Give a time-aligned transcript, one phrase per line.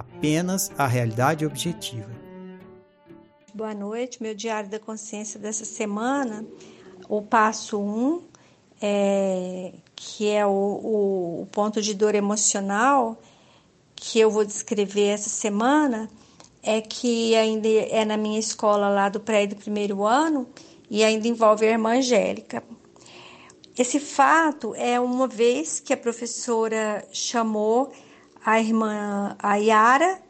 [0.00, 2.10] apenas a realidade objetiva.
[3.52, 6.44] Boa noite, meu diário da consciência dessa semana,
[7.08, 8.22] o passo 1, um,
[8.80, 13.20] é, que é o, o, o ponto de dor emocional,
[13.94, 16.08] que eu vou descrever essa semana,
[16.62, 20.46] é que ainda é na minha escola lá do pré do primeiro ano
[20.88, 22.62] e ainda envolve a irmã Angélica.
[23.76, 27.92] Esse fato é uma vez que a professora chamou
[28.44, 30.20] a irmã a Yara,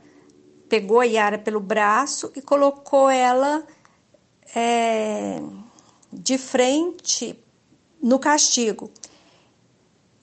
[0.68, 3.66] pegou a Yara pelo braço e colocou ela
[4.54, 5.40] é,
[6.12, 7.38] de frente
[8.02, 8.90] no castigo.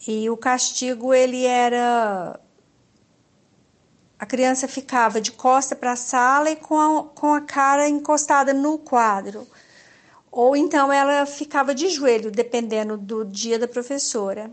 [0.07, 2.39] E o castigo ele era
[4.19, 8.51] a criança ficava de costa para a sala e com a, com a cara encostada
[8.51, 9.47] no quadro.
[10.31, 14.51] Ou então ela ficava de joelho, dependendo do dia da professora.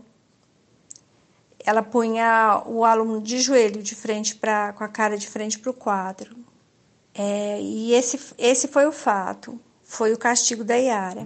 [1.65, 5.71] Ela punha o aluno de joelho, de frente para com a cara de frente para
[5.71, 6.35] o quadro.
[7.13, 9.59] É, e esse, esse foi o fato.
[9.83, 11.25] Foi o castigo da Yara.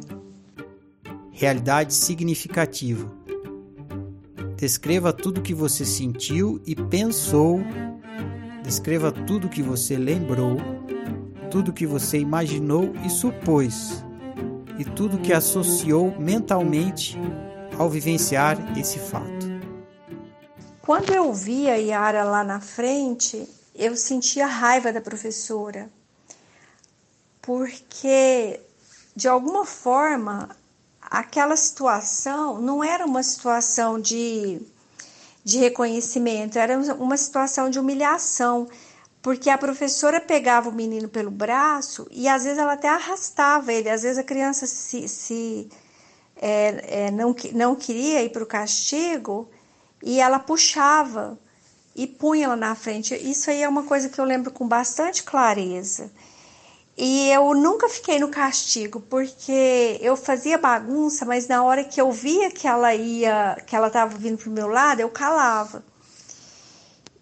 [1.31, 3.11] Realidade significativa.
[4.55, 7.61] Descreva tudo que você sentiu e pensou
[8.69, 10.57] Descreva tudo que você lembrou,
[11.49, 14.05] tudo que você imaginou e supôs,
[14.77, 17.17] e tudo que associou mentalmente
[17.79, 19.38] ao vivenciar esse fato.
[20.89, 25.87] Quando eu vi a Yara lá na frente, eu sentia raiva da professora,
[27.39, 28.59] porque
[29.15, 30.49] de alguma forma
[30.99, 34.59] aquela situação não era uma situação de
[35.43, 38.67] de reconhecimento, era uma situação de humilhação,
[39.21, 43.91] porque a professora pegava o menino pelo braço e às vezes ela até arrastava ele,
[43.91, 45.69] às vezes a criança se, se
[46.35, 49.47] é, é, não, não queria ir para o castigo
[50.03, 51.37] e ela puxava
[51.95, 53.15] e punha ela na frente.
[53.15, 56.11] Isso aí é uma coisa que eu lembro com bastante clareza.
[56.97, 62.11] E eu nunca fiquei no castigo, porque eu fazia bagunça, mas na hora que eu
[62.11, 65.83] via que ela ia, que ela estava vindo pro meu lado, eu calava.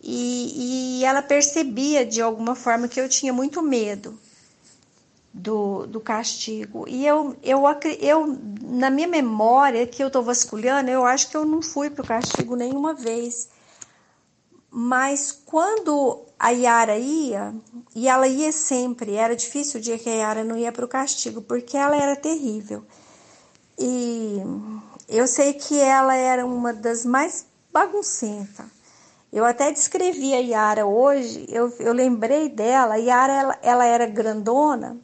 [0.02, 4.18] E, e ela percebia de alguma forma que eu tinha muito medo
[5.34, 6.86] do, do castigo.
[6.88, 7.64] E eu, eu,
[8.00, 12.06] eu, na minha memória, que eu estou vasculhando, eu acho que eu não fui pro
[12.06, 13.50] castigo nenhuma vez.
[14.70, 17.54] Mas quando a Yara ia,
[17.96, 20.88] e ela ia sempre, era difícil o dia que a Yara não ia para o
[20.88, 22.84] castigo, porque ela era terrível.
[23.80, 24.42] E
[25.08, 28.66] eu sei que ela era uma das mais baguncentas.
[29.32, 32.96] Eu até descrevi a Yara hoje, eu, eu lembrei dela.
[32.96, 34.98] A Yara ela, ela era grandona,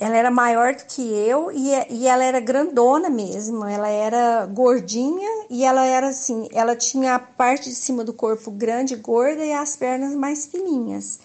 [0.00, 3.64] ela era maior do que eu e, e ela era grandona mesmo.
[3.64, 8.48] Ela era gordinha e ela era assim, ela tinha a parte de cima do corpo
[8.52, 11.18] grande, gorda e as pernas mais fininhas.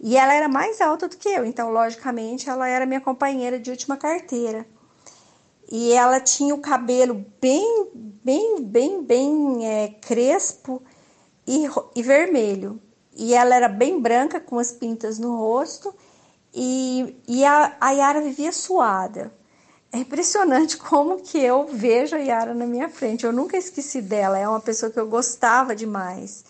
[0.00, 3.70] E ela era mais alta do que eu, então logicamente ela era minha companheira de
[3.70, 4.66] última carteira.
[5.70, 10.82] E ela tinha o cabelo bem, bem, bem, bem é, crespo
[11.46, 12.80] e, e vermelho.
[13.14, 15.94] E ela era bem branca com as pintas no rosto
[16.58, 19.30] e, e a, a Yara vivia suada.
[19.92, 23.26] É impressionante como que eu vejo a Yara na minha frente.
[23.26, 24.38] Eu nunca esqueci dela.
[24.38, 26.44] É uma pessoa que eu gostava demais.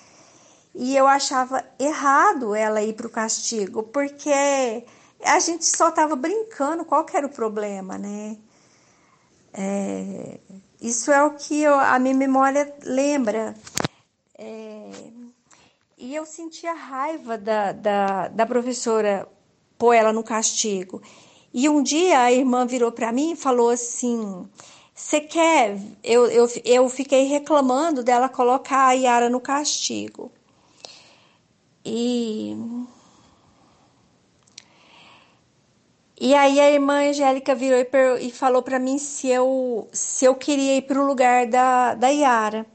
[0.75, 4.85] e eu achava errado ela ir para o castigo, porque
[5.25, 8.37] a gente só estava brincando, qual era o problema, né?
[9.53, 10.39] É,
[10.81, 13.55] isso é o que eu, a minha memória lembra.
[14.39, 14.91] É,
[15.99, 19.27] e eu sentia raiva da, da, da professora
[19.79, 21.03] pôr ela no castigo.
[21.53, 24.49] E um dia a irmã virou para mim e falou assim:
[24.95, 25.79] Você quer?
[26.05, 30.31] Eu, eu, eu fiquei reclamando dela colocar a Yara no castigo.
[31.85, 32.57] E.
[36.19, 37.79] E aí a irmã Angélica virou
[38.19, 42.09] e, falou para mim se eu, se eu queria ir para o lugar da, da
[42.09, 42.67] Yara.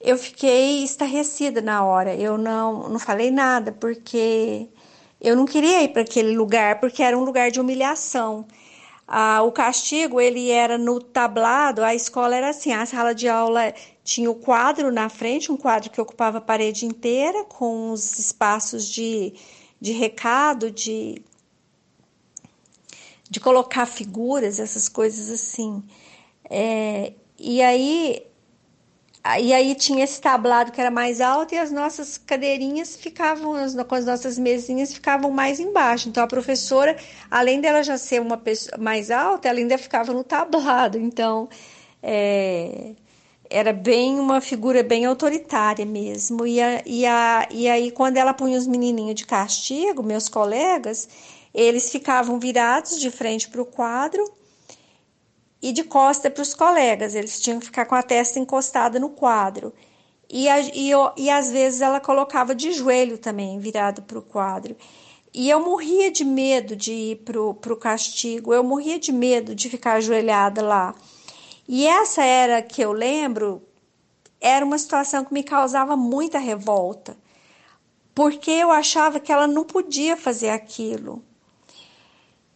[0.00, 2.14] Eu fiquei estarrecida na hora.
[2.14, 4.68] Eu não, não falei nada, porque
[5.20, 8.46] eu não queria ir para aquele lugar porque era um lugar de humilhação.
[9.06, 13.72] Ah, o castigo ele era no tablado, a escola era assim, a sala de aula
[14.04, 18.86] tinha o quadro na frente, um quadro que ocupava a parede inteira, com os espaços
[18.86, 19.32] de,
[19.80, 21.22] de recado, de,
[23.30, 25.82] de colocar figuras, essas coisas assim.
[26.50, 28.27] É, e aí
[29.36, 33.54] e aí tinha esse tablado que era mais alto e as nossas cadeirinhas ficavam,
[33.86, 36.08] com as nossas mesinhas ficavam mais embaixo.
[36.08, 36.96] Então a professora,
[37.30, 40.98] além dela já ser uma pessoa mais alta, ela ainda ficava no tablado.
[40.98, 41.48] Então
[42.02, 42.92] é,
[43.50, 46.46] era bem uma figura bem autoritária mesmo.
[46.46, 51.08] E, a, e, a, e aí quando ela punha os menininhos de castigo, meus colegas,
[51.52, 54.37] eles ficavam virados de frente para o quadro
[55.60, 59.10] e de costa para os colegas, eles tinham que ficar com a testa encostada no
[59.10, 59.72] quadro.
[60.30, 64.22] E, a, e, eu, e às vezes ela colocava de joelho também, virado para o
[64.22, 64.76] quadro.
[65.32, 69.68] E eu morria de medo de ir para o castigo, eu morria de medo de
[69.68, 70.94] ficar ajoelhada lá.
[71.66, 73.62] E essa era que eu lembro,
[74.40, 77.16] era uma situação que me causava muita revolta,
[78.14, 81.22] porque eu achava que ela não podia fazer aquilo.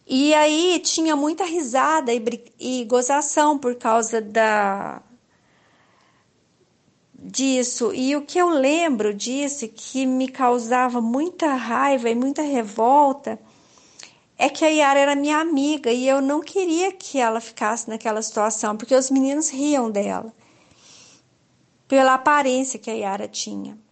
[0.05, 2.21] E aí tinha muita risada e,
[2.59, 5.01] e gozação por causa da
[7.17, 7.93] disso.
[7.93, 13.39] E o que eu lembro disso, que me causava muita raiva e muita revolta,
[14.37, 18.21] é que a Yara era minha amiga e eu não queria que ela ficasse naquela
[18.21, 20.33] situação, porque os meninos riam dela,
[21.87, 23.82] pela aparência que a Yara tinha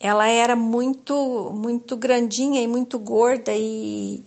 [0.00, 4.24] ela era muito muito grandinha e muito gorda e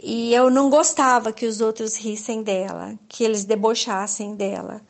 [0.00, 4.80] e eu não gostava que os outros rissem dela, que eles debochassem dela.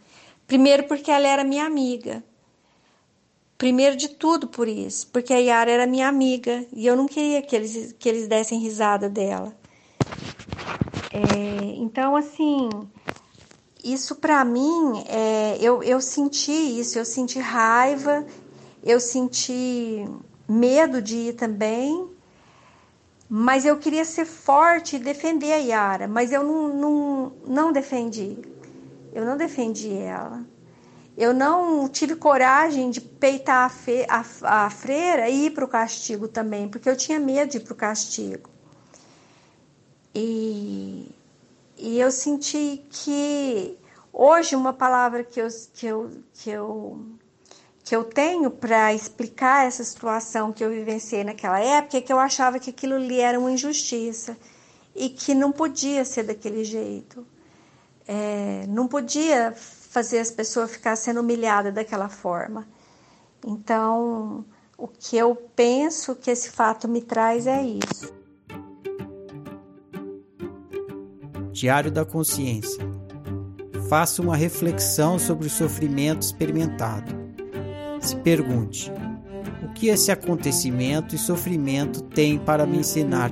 [0.46, 2.22] Primeiro porque ela era minha amiga.
[3.56, 7.42] Primeiro de tudo por isso, porque a Yara era minha amiga e eu não queria
[7.42, 9.56] que eles, que eles dessem risada dela.
[11.10, 12.68] É, então, assim,
[13.82, 18.24] isso para mim, é, eu, eu senti isso, eu senti raiva
[18.82, 20.06] eu senti
[20.48, 22.08] medo de ir também,
[23.28, 28.38] mas eu queria ser forte e defender a Yara, mas eu não, não, não defendi.
[29.12, 30.44] Eu não defendi ela.
[31.16, 34.24] Eu não tive coragem de peitar a, fe, a,
[34.66, 37.72] a freira e ir para o castigo também, porque eu tinha medo de ir para
[37.72, 38.48] o castigo.
[40.14, 41.10] E,
[41.76, 43.76] e eu senti que
[44.12, 47.04] hoje uma palavra que eu, que eu, que eu
[47.88, 52.18] que eu tenho para explicar essa situação que eu vivenciei naquela época é que eu
[52.18, 54.36] achava que aquilo ali era uma injustiça
[54.94, 57.26] e que não podia ser daquele jeito.
[58.06, 62.68] É, não podia fazer as pessoas ficar sendo humilhadas daquela forma.
[63.42, 64.44] Então,
[64.76, 68.12] o que eu penso que esse fato me traz é isso.
[71.52, 72.86] Diário da Consciência.
[73.88, 77.27] Faça uma reflexão sobre o sofrimento experimentado
[78.08, 78.90] se pergunte:
[79.62, 83.30] o que esse acontecimento e sofrimento tem para me ensinar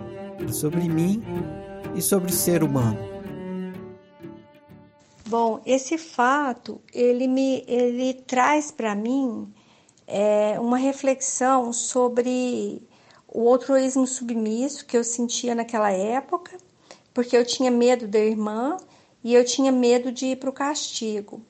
[0.53, 1.23] sobre mim
[1.95, 2.99] e sobre o ser humano?
[5.29, 9.53] Bom, esse fato ele me ele traz para mim
[10.07, 12.83] é, uma reflexão sobre
[13.27, 16.57] o altruísmo submisso que eu sentia naquela época,
[17.13, 18.77] porque eu tinha medo da irmã
[19.25, 21.43] e eu tinha medo de ir para o castigo.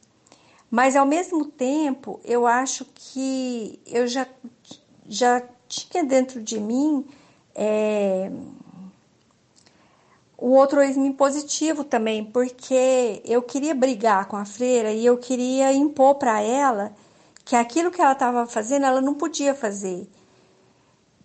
[0.70, 4.26] Mas ao mesmo tempo, eu acho que eu já,
[5.08, 7.06] já tinha dentro de mim
[7.54, 8.30] é,
[10.36, 16.16] o ex positivo também, porque eu queria brigar com a freira e eu queria impor
[16.16, 16.92] para ela
[17.44, 20.06] que aquilo que ela estava fazendo ela não podia fazer.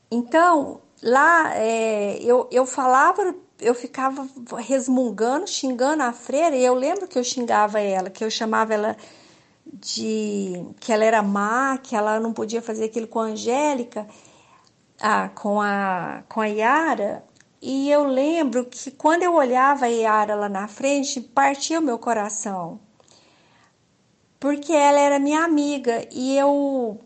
[0.10, 4.27] Então, lá é, eu, eu falava, eu ficava
[4.60, 8.95] resmungando, xingando a freira, e eu lembro que eu xingava ela, que eu chamava ela
[9.65, 14.08] de que ela era má, que ela não podia fazer aquilo com a Angélica,
[15.00, 17.24] ah, com a com a Yara.
[17.62, 22.00] E eu lembro que quando eu olhava a Yara lá na frente, partia o meu
[22.00, 22.80] coração.
[24.39, 27.00] Porque ela era minha amiga e eu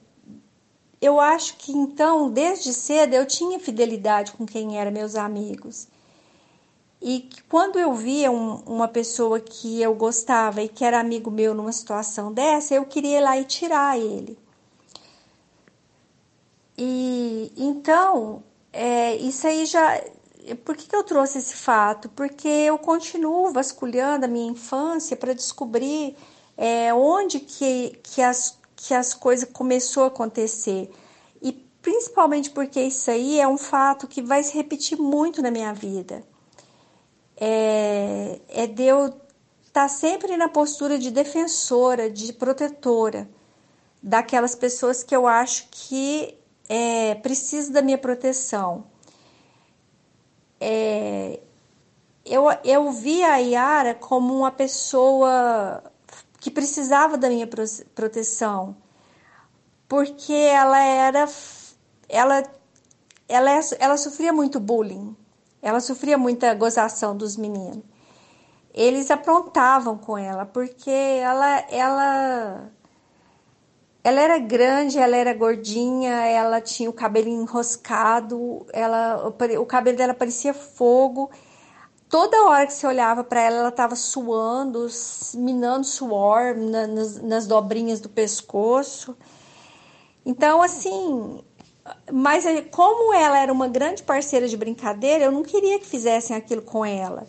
[1.02, 5.88] eu acho que então, desde cedo, eu tinha fidelidade com quem eram meus amigos.
[7.08, 11.54] E quando eu via um, uma pessoa que eu gostava e que era amigo meu
[11.54, 14.36] numa situação dessa, eu queria ir lá e tirar ele.
[16.76, 18.42] E então,
[18.74, 20.02] é, isso aí já.
[20.66, 22.10] Por que, que eu trouxe esse fato?
[22.10, 26.16] Porque eu continuo vasculhando a minha infância para descobrir
[26.58, 30.90] é, onde que, que, as, que as coisas começou a acontecer.
[31.40, 31.52] E
[31.84, 36.24] principalmente porque isso aí é um fato que vai se repetir muito na minha vida
[37.38, 39.22] é, é de eu estar
[39.74, 43.28] tá sempre na postura de defensora, de protetora
[44.02, 46.38] daquelas pessoas que eu acho que
[46.70, 48.86] é, precisam da minha proteção.
[50.60, 51.40] É,
[52.26, 55.84] eu, eu vi a Yara como uma pessoa
[56.40, 57.48] que precisava da minha
[57.96, 58.76] proteção,
[59.88, 61.28] porque ela era,
[62.08, 62.44] ela,
[63.28, 65.16] ela, ela sofria muito bullying.
[65.66, 67.84] Ela sofria muita gozação dos meninos.
[68.72, 72.72] Eles aprontavam com ela, porque ela, ela,
[74.04, 79.28] ela era grande, ela era gordinha, ela tinha o cabelo enroscado, ela,
[79.60, 81.32] o cabelo dela parecia fogo.
[82.08, 84.86] Toda hora que você olhava para ela, ela estava suando,
[85.34, 89.18] minando suor nas, nas dobrinhas do pescoço.
[90.24, 91.44] Então, assim,
[92.12, 96.62] mas como ela era uma grande parceira de brincadeira, eu não queria que fizessem aquilo
[96.62, 97.28] com ela.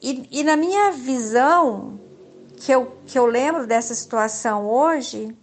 [0.00, 1.98] E, e na minha visão,
[2.56, 5.34] que eu, que eu lembro dessa situação hoje,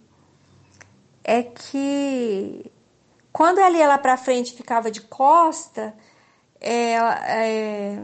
[1.24, 2.70] é que
[3.32, 5.94] quando ela ia lá para frente ficava de costa,
[6.60, 8.02] é, é,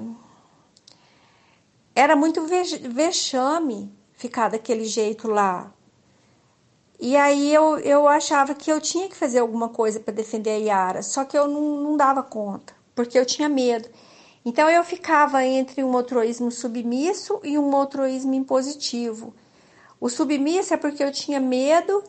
[1.95, 5.73] era muito vexame ficar daquele jeito lá.
[7.01, 10.57] E aí eu, eu achava que eu tinha que fazer alguma coisa para defender a
[10.57, 13.89] Yara, só que eu não, não dava conta, porque eu tinha medo.
[14.45, 19.33] Então eu ficava entre um motroísmo submisso e um motroísmo impositivo.
[20.01, 22.03] O submisso é porque eu tinha medo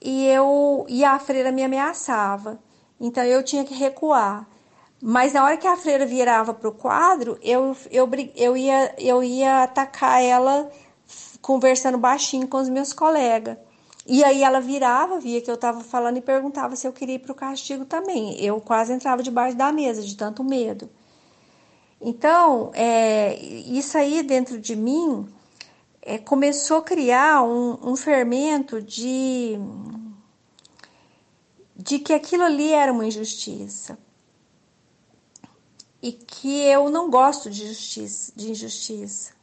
[0.00, 2.58] e eu e a freira me ameaçava.
[3.00, 4.46] Então eu tinha que recuar.
[5.00, 9.22] Mas na hora que a freira virava para o quadro, eu, eu, eu, ia, eu
[9.22, 10.70] ia atacar ela
[11.40, 13.56] conversando baixinho com os meus colegas.
[14.06, 17.20] E aí ela virava, via que eu estava falando e perguntava se eu queria ir
[17.20, 18.38] para o castigo também.
[18.42, 20.90] Eu quase entrava debaixo da mesa de tanto medo.
[22.00, 25.26] Então, é, isso aí dentro de mim
[26.02, 29.58] é, começou a criar um, um fermento de,
[31.74, 33.98] de que aquilo ali era uma injustiça.
[36.02, 39.33] E que eu não gosto de justiça, de injustiça.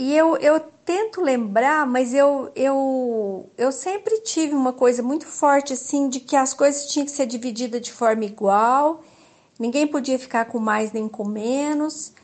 [0.00, 5.74] E eu, eu tento lembrar, mas eu, eu, eu sempre tive uma coisa muito forte
[5.74, 9.02] assim de que as coisas tinham que ser divididas de forma igual,
[9.58, 12.14] ninguém podia ficar com mais nem com menos.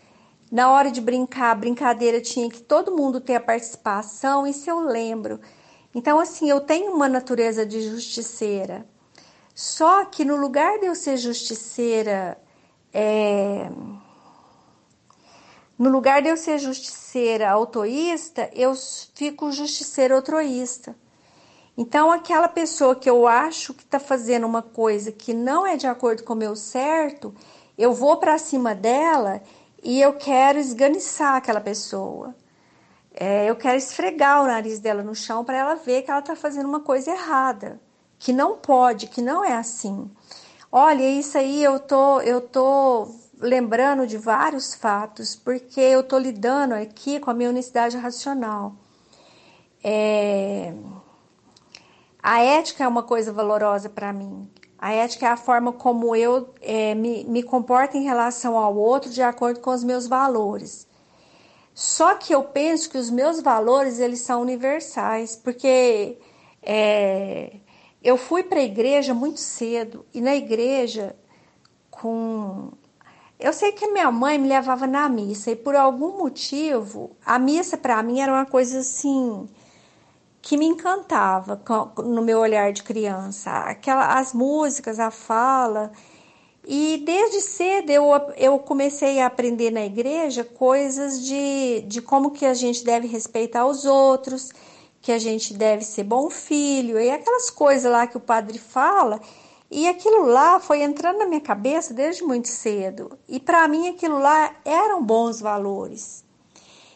[0.51, 4.81] Na hora de brincar, a brincadeira tinha que todo mundo ter a participação, isso eu
[4.81, 5.39] lembro.
[5.95, 8.87] Então, assim, eu tenho uma natureza de justiceira.
[9.55, 12.39] Só que no lugar de eu ser justiceira,
[12.91, 13.69] é
[15.79, 18.75] no lugar de eu ser justiceira autoísta, eu
[19.15, 20.97] fico justiceira outroísta.
[21.77, 25.87] Então, aquela pessoa que eu acho que está fazendo uma coisa que não é de
[25.87, 27.35] acordo com o meu certo,
[27.77, 29.43] eu vou para cima dela
[29.83, 32.35] e eu quero esganiçar aquela pessoa.
[33.13, 36.35] É, eu quero esfregar o nariz dela no chão para ela ver que ela está
[36.35, 37.79] fazendo uma coisa errada,
[38.19, 40.11] que não pode, que não é assim.
[40.73, 46.75] Olha, isso aí eu tô, eu tô lembrando de vários fatos, porque eu estou lidando
[46.75, 48.75] aqui com a minha unicidade racional.
[49.83, 50.75] É...
[52.23, 54.51] A ética é uma coisa valorosa para mim.
[54.79, 59.11] A ética é a forma como eu é, me, me comporto em relação ao outro
[59.11, 60.87] de acordo com os meus valores.
[61.73, 66.19] Só que eu penso que os meus valores eles são universais, porque
[66.63, 67.57] é,
[68.03, 71.15] eu fui para a igreja muito cedo e na igreja
[71.91, 72.73] com
[73.39, 77.77] eu sei que minha mãe me levava na missa e por algum motivo a missa
[77.77, 79.49] para mim era uma coisa assim
[80.47, 81.61] que me encantava
[81.99, 85.91] no meu olhar de criança, aquela as músicas, a fala.
[86.65, 88.05] E desde cedo eu,
[88.37, 93.67] eu comecei a aprender na igreja coisas de, de como que a gente deve respeitar
[93.67, 94.53] os outros,
[95.03, 99.21] que a gente deve ser bom filho, e aquelas coisas lá que o padre fala.
[99.71, 103.19] E aquilo lá foi entrando na minha cabeça desde muito cedo.
[103.29, 106.25] E para mim aquilo lá eram bons valores.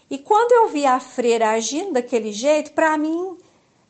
[0.08, 3.38] E quando eu vi a freira agindo daquele jeito, para mim,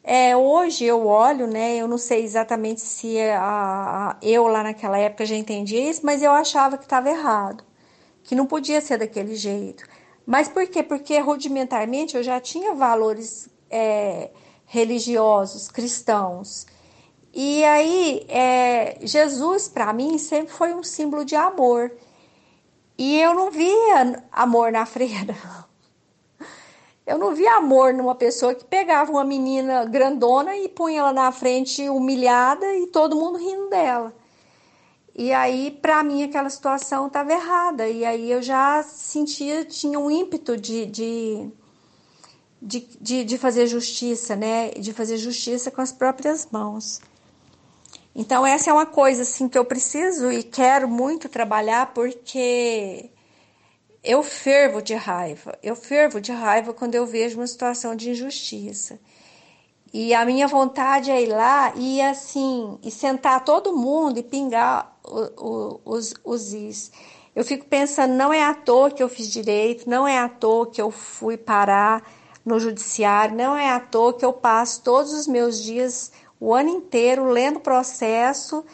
[0.03, 1.77] é, hoje eu olho, né?
[1.77, 6.23] Eu não sei exatamente se a, a, eu lá naquela época já entendia isso, mas
[6.23, 7.65] eu achava que estava errado,
[8.23, 9.85] que não podia ser daquele jeito.
[10.27, 10.83] Mas por quê?
[10.83, 14.31] Porque rudimentarmente eu já tinha valores é,
[14.67, 16.67] religiosos, cristãos.
[17.33, 21.93] E aí, é, Jesus para mim sempre foi um símbolo de amor.
[22.99, 25.35] E eu não via amor na freira.
[27.07, 31.33] Eu não via amor numa pessoa que pegava uma menina grandona e punha ela na
[31.33, 34.15] frente humilhada e todo mundo rindo dela.
[35.15, 37.89] E aí, para mim, aquela situação estava errada.
[37.89, 41.51] E aí eu já sentia, tinha um ímpeto de, de,
[42.63, 44.71] de, de, de fazer justiça, né?
[44.71, 47.01] De fazer justiça com as próprias mãos.
[48.15, 53.11] Então, essa é uma coisa assim que eu preciso e quero muito trabalhar porque
[54.03, 55.57] eu fervo de raiva.
[55.63, 58.99] Eu fervo de raiva quando eu vejo uma situação de injustiça.
[59.93, 64.97] E a minha vontade é ir lá e assim, e sentar todo mundo e pingar
[65.05, 66.93] o, o, os, os is.
[67.35, 70.71] Eu fico pensando, não é à toa que eu fiz direito, não é à toa
[70.71, 72.03] que eu fui parar
[72.45, 76.71] no judiciário, não é à toa que eu passo todos os meus dias, o ano
[76.71, 78.65] inteiro, lendo o processo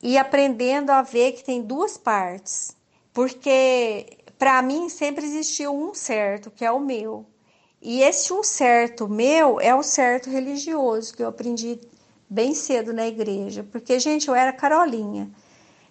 [0.00, 2.76] e aprendendo a ver que tem duas partes.
[3.12, 7.26] Porque para mim sempre existiu um certo, que é o meu.
[7.82, 11.80] E esse um certo meu é o certo religioso, que eu aprendi
[12.30, 13.64] bem cedo na igreja.
[13.70, 15.28] Porque, gente, eu era carolinha.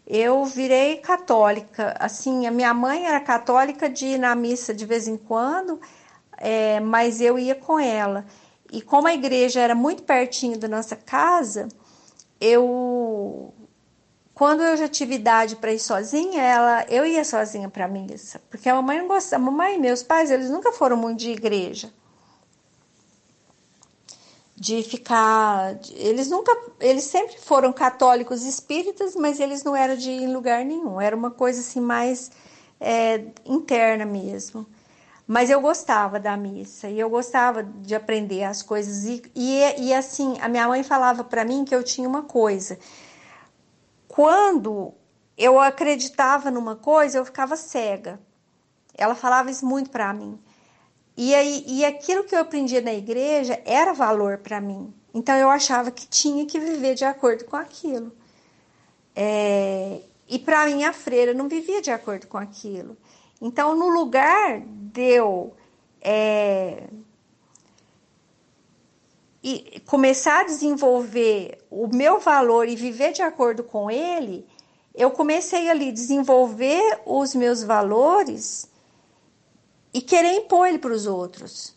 [0.05, 1.95] Eu virei católica.
[1.99, 5.79] Assim, a minha mãe era católica de ir na missa de vez em quando,
[6.37, 8.25] é, mas eu ia com ela.
[8.71, 11.67] E como a igreja era muito pertinho da nossa casa,
[12.39, 13.53] eu
[14.37, 18.39] quando eu já tive idade para ir sozinha, ela, eu ia sozinha para a missa,
[18.51, 19.41] porque a mamãe não gostava.
[19.41, 21.91] A mamãe e meus pais, eles nunca foram muito de igreja.
[24.55, 30.21] De ficar, eles nunca, eles sempre foram católicos espíritas, mas eles não eram de ir
[30.21, 31.01] em lugar nenhum.
[31.01, 32.29] Era uma coisa assim mais
[32.79, 34.67] é, interna mesmo.
[35.27, 39.93] Mas eu gostava da missa e eu gostava de aprender as coisas e, e, e
[39.93, 42.79] assim a minha mãe falava para mim que eu tinha uma coisa
[44.17, 44.95] quando
[45.37, 48.19] eu acreditava numa coisa, eu ficava cega.
[48.97, 50.39] Ela falava isso muito para mim.
[51.15, 54.91] E, aí, e aquilo que eu aprendia na igreja era valor para mim.
[55.13, 58.11] Então eu achava que tinha que viver de acordo com aquilo.
[59.15, 62.97] É, e para mim a freira não vivia de acordo com aquilo.
[63.41, 65.53] Então, no lugar de eu
[66.01, 66.87] é,
[69.43, 74.45] e começar a desenvolver o meu valor e viver de acordo com ele,
[74.93, 78.69] eu comecei ali a desenvolver os meus valores
[79.93, 81.75] e querer impor ele para os outros.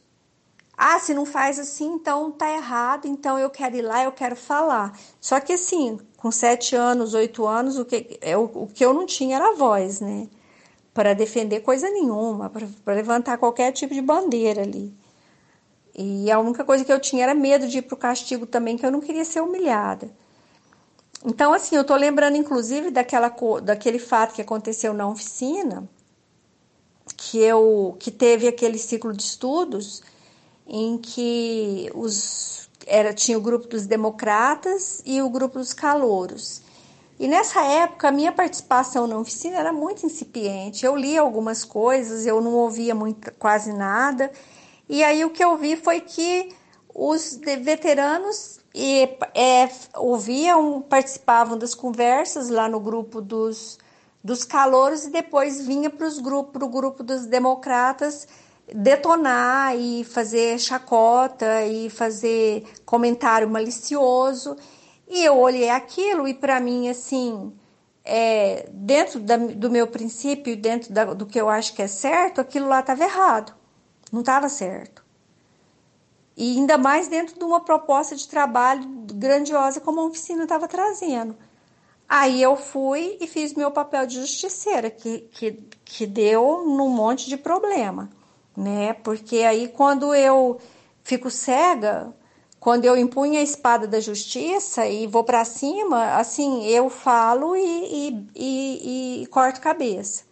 [0.76, 4.34] Ah, se não faz assim, então tá errado, então eu quero ir lá, eu quero
[4.34, 4.98] falar.
[5.20, 8.94] Só que assim, com sete anos, oito anos, o que, é, o, o que eu
[8.94, 10.26] não tinha era voz, né?
[10.92, 14.92] Para defender coisa nenhuma, para levantar qualquer tipo de bandeira ali.
[15.94, 18.76] E a única coisa que eu tinha era medo de ir para o castigo também,
[18.76, 20.10] que eu não queria ser humilhada.
[21.24, 23.28] Então, assim, eu estou lembrando, inclusive, daquela,
[23.62, 25.88] daquele fato que aconteceu na oficina,
[27.16, 30.02] que eu que teve aquele ciclo de estudos
[30.66, 36.62] em que os era tinha o grupo dos democratas e o grupo dos calouros.
[37.20, 40.86] E nessa época a minha participação na oficina era muito incipiente.
[40.86, 44.32] Eu lia algumas coisas, eu não ouvia muito, quase nada.
[44.88, 46.48] E aí o que eu vi foi que
[46.94, 49.02] os veteranos e,
[49.34, 53.78] é, ouviam, participavam das conversas lá no grupo dos,
[54.24, 58.26] dos calouros e depois vinha para o grupo, grupo dos democratas
[58.72, 64.56] detonar e fazer chacota e fazer comentário malicioso.
[65.10, 67.52] E eu olhei aquilo e para mim, assim,
[68.04, 72.40] é, dentro da, do meu princípio, dentro da, do que eu acho que é certo,
[72.40, 73.52] aquilo lá estava errado.
[74.12, 75.04] Não estava certo.
[76.36, 81.36] E ainda mais dentro de uma proposta de trabalho grandiosa como a oficina estava trazendo.
[82.08, 85.52] Aí eu fui e fiz meu papel de justiceira, que, que,
[85.84, 88.08] que deu num monte de problema,
[88.56, 88.92] né?
[88.92, 90.60] Porque aí quando eu
[91.02, 92.14] fico cega
[92.60, 97.62] quando eu empunho a espada da justiça e vou para cima, assim, eu falo e,
[97.62, 100.24] e, e, e corto cabeça.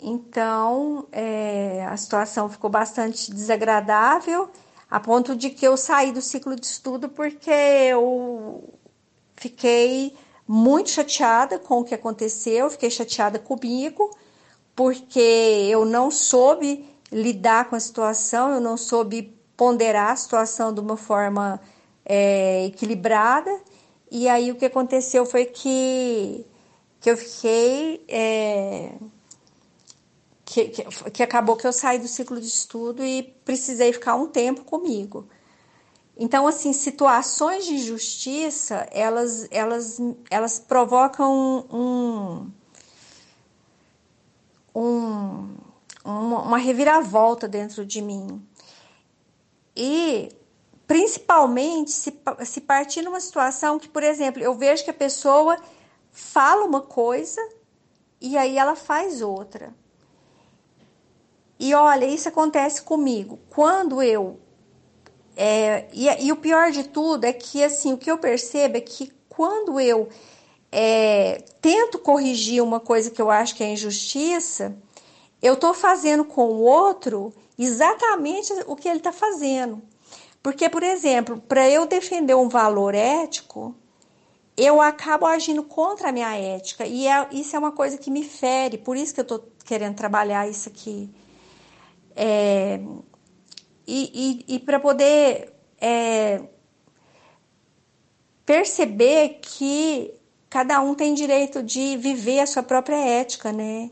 [0.00, 4.48] Então, é, a situação ficou bastante desagradável,
[4.90, 8.72] a ponto de que eu saí do ciclo de estudo porque eu
[9.36, 10.16] fiquei
[10.48, 14.10] muito chateada com o que aconteceu, fiquei chateada comigo,
[14.74, 15.18] porque
[15.68, 20.96] eu não soube lidar com a situação, eu não soube ponderar a situação de uma
[20.96, 21.60] forma
[22.04, 23.50] é, equilibrada.
[24.10, 26.46] E aí o que aconteceu foi que,
[27.00, 28.04] que eu fiquei.
[28.08, 28.92] É,
[30.44, 34.28] que, que, que acabou que eu saí do ciclo de estudo e precisei ficar um
[34.28, 35.28] tempo comigo.
[36.16, 42.50] Então, assim, situações de injustiça, elas, elas, elas provocam um,
[44.74, 45.56] um,
[46.02, 48.40] uma, uma reviravolta dentro de mim.
[49.76, 50.30] E
[50.86, 55.58] principalmente se, se partir numa situação que, por exemplo, eu vejo que a pessoa
[56.12, 57.40] fala uma coisa
[58.20, 59.74] e aí ela faz outra.
[61.58, 63.38] E olha, isso acontece comigo.
[63.50, 64.38] Quando eu.
[65.36, 68.80] É, e, e, o pior de tudo é que, assim, o que eu percebo é
[68.80, 70.08] que quando eu
[70.72, 74.74] é, tento corrigir uma coisa que eu acho que é injustiça,
[75.42, 79.82] eu estou fazendo com o outro exatamente o que ele está fazendo.
[80.42, 83.74] Porque, por exemplo, para eu defender um valor ético,
[84.56, 86.86] eu acabo agindo contra a minha ética.
[86.86, 89.96] E é, isso é uma coisa que me fere, por isso que eu estou querendo
[89.96, 91.10] trabalhar isso aqui.
[92.14, 92.80] É,
[93.86, 96.42] e e, e para poder é,
[98.46, 100.14] perceber que
[100.48, 103.90] cada um tem direito de viver a sua própria ética, né?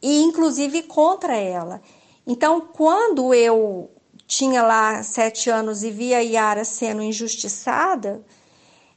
[0.00, 1.80] E inclusive contra ela.
[2.26, 3.90] Então, quando eu
[4.26, 8.24] tinha lá sete anos e via a Yara sendo injustiçada,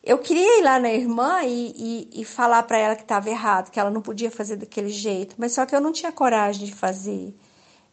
[0.03, 1.73] eu queria ir lá na irmã e,
[2.13, 5.35] e, e falar para ela que estava errado, que ela não podia fazer daquele jeito,
[5.37, 7.35] mas só que eu não tinha coragem de fazer.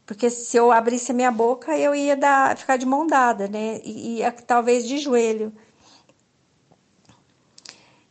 [0.06, 3.80] Porque se eu abrisse a minha boca, eu ia dar, ficar de mão dada, né?
[3.84, 5.52] E, e talvez de joelho.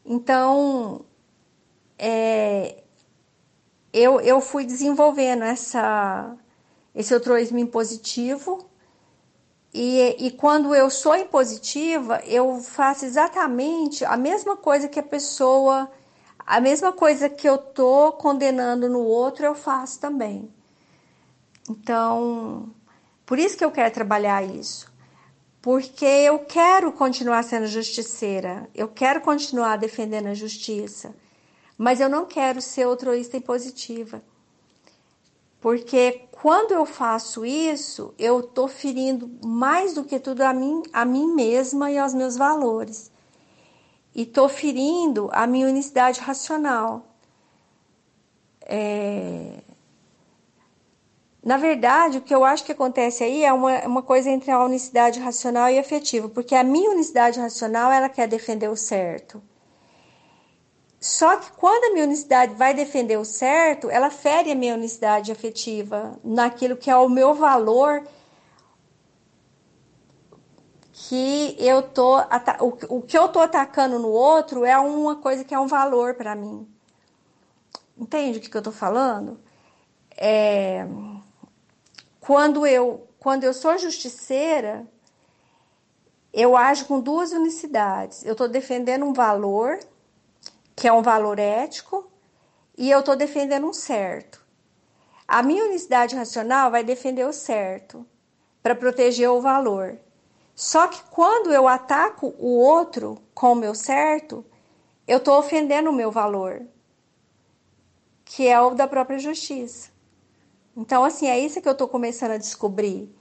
[0.06, 1.06] Então,
[1.98, 2.84] é,
[3.94, 6.36] eu, eu fui desenvolvendo essa,
[6.96, 8.70] esse altruísmo impositivo.
[9.74, 15.92] E, e quando eu sou impositiva, eu faço exatamente a mesma coisa que a pessoa,
[16.40, 20.54] a mesma coisa que eu tô condenando no outro, eu faço também.
[21.70, 22.70] Então,
[23.26, 24.92] por isso que eu quero trabalhar isso.
[25.62, 31.16] Porque eu quero continuar sendo justiceira, eu quero continuar defendendo a justiça,
[31.78, 34.22] mas eu não quero ser altruísta impositiva.
[35.64, 41.06] Porque quando eu faço isso, eu estou ferindo mais do que tudo a mim, a
[41.06, 43.10] mim mesma e aos meus valores.
[44.14, 47.08] E estou ferindo a minha unicidade racional.
[48.60, 49.62] É...
[51.42, 54.62] Na verdade, o que eu acho que acontece aí é uma, uma coisa entre a
[54.66, 59.42] unicidade racional e afetiva, porque a minha unicidade racional ela quer defender o certo.
[61.04, 65.34] Só que quando a minha unicidade vai defender o certo, ela fere a minha unicidade
[65.34, 68.08] afetiva naquilo que é o meu valor
[70.94, 72.20] que eu tô
[72.88, 76.36] o, que eu tô atacando no outro é uma coisa que é um valor para
[76.36, 76.66] mim.
[77.98, 79.42] Entende o que, que eu tô falando?
[80.16, 80.88] É,
[82.22, 84.88] quando eu quando eu sou justiceira,
[86.32, 88.24] eu ajo com duas unicidades.
[88.24, 89.80] Eu estou defendendo um valor
[90.76, 92.12] que é um valor ético,
[92.78, 94.44] e eu estou defendendo um certo.
[95.28, 98.06] A minha unicidade racional vai defender o certo
[98.62, 99.98] para proteger o valor.
[100.56, 104.46] Só que quando eu ataco o outro com o meu certo,
[105.08, 106.62] eu estou ofendendo o meu valor,
[108.24, 109.92] que é o da própria justiça.
[110.76, 113.14] Então, assim, é isso que eu estou começando a descobrir.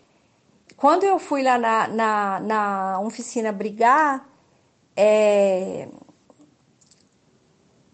[0.77, 4.27] Quando eu fui lá na, na, na oficina brigar,
[4.97, 5.89] é,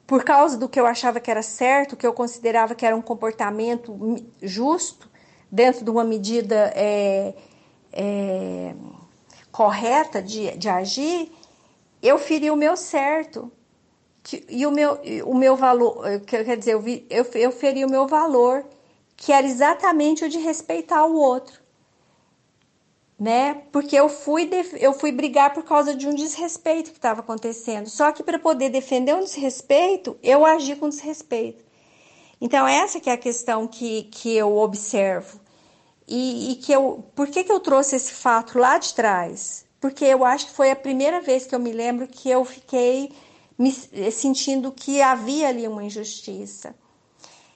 [0.09, 3.03] por causa do que eu achava que era certo, que eu considerava que era um
[3.03, 3.94] comportamento
[4.40, 5.07] justo,
[5.53, 7.35] dentro de uma medida é,
[7.92, 8.75] é,
[9.53, 11.31] correta de, de agir,
[12.03, 13.53] eu feri o meu certo.
[14.23, 17.90] Que, e o meu, o meu valor, quer dizer, eu, vi, eu, eu feri o
[17.90, 18.64] meu valor,
[19.14, 21.68] que era exatamente o de respeitar o outro
[23.19, 23.63] né?
[23.73, 27.89] Porque eu fui, eu fui brigar por causa de um desrespeito que estava acontecendo.
[27.89, 31.65] Só que para poder defender um desrespeito, eu agi com desrespeito.
[32.41, 35.41] Então, essa que é a questão que, que eu observo.
[36.07, 37.05] E, e que eu.
[37.15, 39.69] Por que, que eu trouxe esse fato lá de trás?
[39.81, 43.13] porque eu acho que foi a primeira vez que eu me lembro que eu fiquei
[43.57, 43.73] me
[44.13, 46.75] sentindo que havia ali uma injustiça.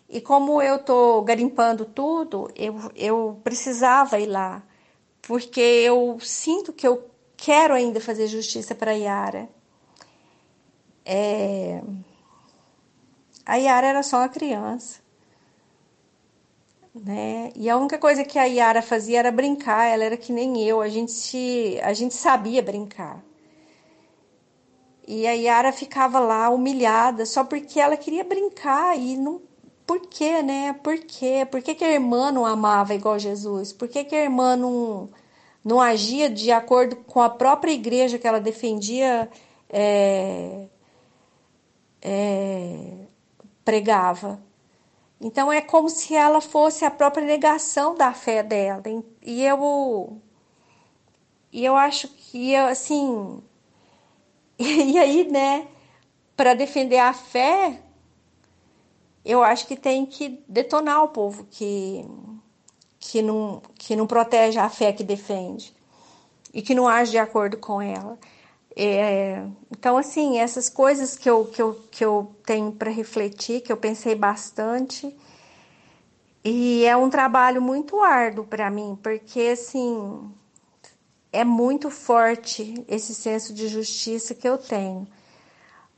[0.09, 4.62] E como eu estou garimpando tudo, eu, eu precisava ir lá,
[5.22, 9.48] porque eu sinto que eu quero ainda fazer justiça para a Yara.
[11.04, 11.82] É...
[13.46, 15.00] A Yara era só uma criança.
[16.94, 17.50] Né?
[17.56, 20.80] E a única coisa que a Yara fazia era brincar, ela era que nem eu,
[20.80, 23.24] a gente, a gente sabia brincar.
[25.06, 29.40] E a Yara ficava lá humilhada só porque ela queria brincar e não.
[29.86, 30.72] Por quê, né?
[30.74, 31.46] Por quê?
[31.50, 33.72] Por que, que a irmã não amava igual Jesus?
[33.72, 35.10] Por que, que a irmã não,
[35.64, 39.28] não agia de acordo com a própria igreja que ela defendia,
[39.68, 40.66] é,
[42.00, 43.06] é,
[43.64, 44.40] pregava?
[45.20, 48.82] Então é como se ela fosse a própria negação da fé dela.
[49.22, 50.20] E eu
[51.52, 53.42] e eu acho que assim
[54.58, 55.66] e aí, né,
[56.36, 57.80] para defender a fé,
[59.24, 62.04] eu acho que tem que detonar o povo que
[62.98, 65.74] que não que não protege a fé que defende
[66.52, 68.18] e que não age de acordo com ela.
[68.74, 73.70] É, então, assim, essas coisas que eu, que eu, que eu tenho para refletir, que
[73.70, 75.14] eu pensei bastante,
[76.44, 80.30] e é um trabalho muito árduo para mim, porque, assim,
[81.32, 85.06] é muito forte esse senso de justiça que eu tenho.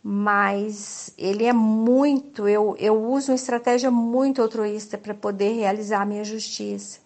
[0.06, 6.04] Mas ele é muito, eu, eu uso uma estratégia muito altruísta para poder realizar a
[6.04, 7.00] minha justiça.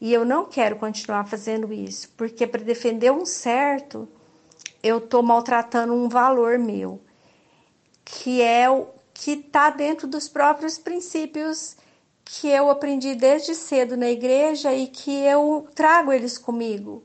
[0.00, 4.08] E eu não quero continuar fazendo isso, porque para defender um certo,
[4.82, 7.00] eu estou maltratando um valor meu,
[8.04, 11.76] que é o que está dentro dos próprios princípios
[12.24, 17.04] que eu aprendi desde cedo na igreja e que eu trago eles comigo.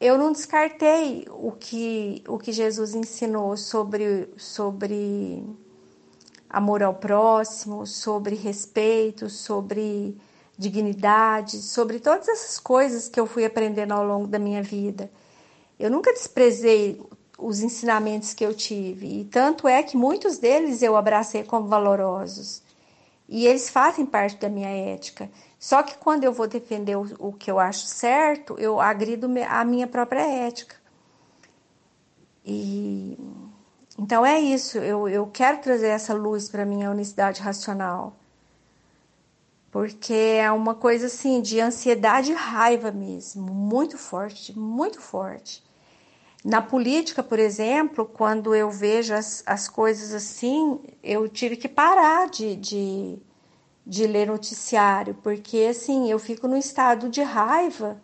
[0.00, 5.44] Eu não descartei o que, o que Jesus ensinou sobre, sobre
[6.48, 10.16] amor ao próximo, sobre respeito, sobre
[10.56, 15.10] dignidade, sobre todas essas coisas que eu fui aprendendo ao longo da minha vida.
[15.78, 16.98] Eu nunca desprezei
[17.38, 22.62] os ensinamentos que eu tive, e tanto é que muitos deles eu abracei como valorosos.
[23.30, 25.30] E eles fazem parte da minha ética.
[25.56, 29.64] Só que quando eu vou defender o, o que eu acho certo, eu agrido a
[29.64, 30.74] minha própria ética.
[32.44, 33.16] E
[33.96, 38.16] então é isso, eu, eu quero trazer essa luz para minha unicidade racional.
[39.70, 45.62] Porque é uma coisa assim de ansiedade e raiva mesmo, muito forte, muito forte.
[46.44, 52.30] Na política, por exemplo, quando eu vejo as, as coisas assim, eu tive que parar
[52.30, 53.18] de, de,
[53.86, 58.00] de ler noticiário, porque assim, eu fico num estado de raiva,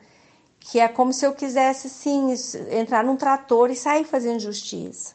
[0.60, 2.34] que é como se eu quisesse assim,
[2.70, 5.14] entrar num trator e sair fazendo justiça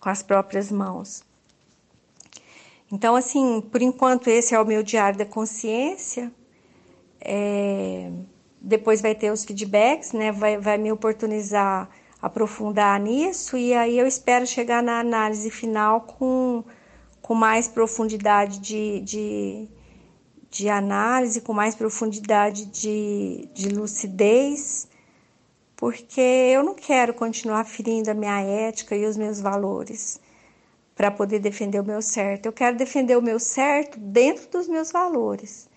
[0.00, 1.22] com as próprias mãos.
[2.90, 6.32] Então, assim, por enquanto esse é o meu diário da consciência.
[7.20, 8.10] É,
[8.60, 10.32] depois vai ter os feedbacks, né?
[10.32, 11.88] Vai, vai me oportunizar
[12.20, 16.64] aprofundar nisso e aí eu espero chegar na análise final com,
[17.22, 19.68] com mais profundidade de, de,
[20.50, 24.88] de análise, com mais profundidade de, de lucidez,
[25.76, 30.20] porque eu não quero continuar ferindo a minha ética e os meus valores
[30.96, 32.46] para poder defender o meu certo.
[32.46, 35.68] Eu quero defender o meu certo dentro dos meus valores.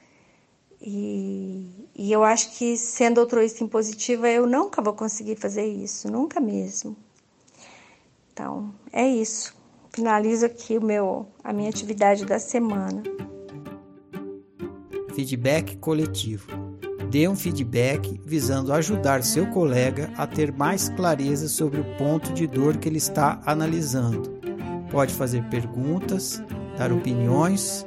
[0.82, 6.40] E, e eu acho que sendo altruísta impositiva eu nunca vou conseguir fazer isso, nunca
[6.40, 6.96] mesmo.
[8.32, 9.54] Então, é isso.
[9.92, 13.04] Finalizo aqui o meu, a minha atividade da semana.
[15.14, 16.48] Feedback coletivo.
[17.10, 22.48] Dê um feedback visando ajudar seu colega a ter mais clareza sobre o ponto de
[22.48, 24.40] dor que ele está analisando.
[24.90, 26.42] Pode fazer perguntas,
[26.78, 27.86] dar opiniões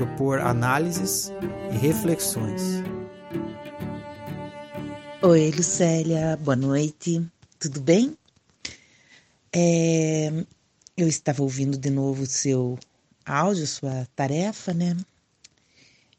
[0.00, 1.32] propor análises
[1.72, 2.82] e reflexões.
[5.22, 7.22] Oi, Lucélia, boa noite,
[7.58, 8.16] tudo bem?
[9.52, 10.32] É,
[10.96, 12.78] eu estava ouvindo de novo o seu
[13.26, 14.96] áudio, sua tarefa, né?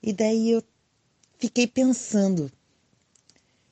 [0.04, 0.64] E daí eu
[1.40, 2.52] fiquei pensando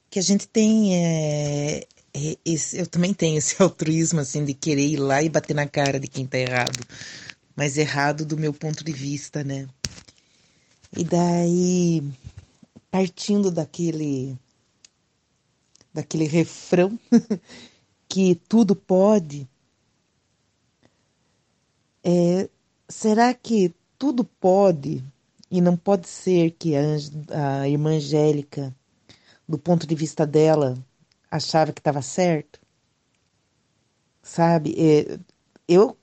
[0.10, 0.96] que a gente tem.
[0.96, 5.54] É, é esse, eu também tenho esse altruísmo, assim, de querer ir lá e bater
[5.54, 6.84] na cara de quem tá errado.
[7.56, 9.68] Mas errado do meu ponto de vista, né?
[10.98, 12.04] E daí,
[12.90, 14.36] partindo daquele
[16.00, 16.98] daquele refrão
[18.08, 19.48] que tudo pode,
[22.04, 22.50] é,
[22.88, 25.04] será que tudo pode
[25.52, 28.76] e não pode ser que a, a irmã Angélica,
[29.48, 30.78] do ponto de vista dela,
[31.30, 32.60] achava que estava certo?
[34.30, 34.76] sabe?
[34.78, 35.20] É,
[35.68, 35.98] eu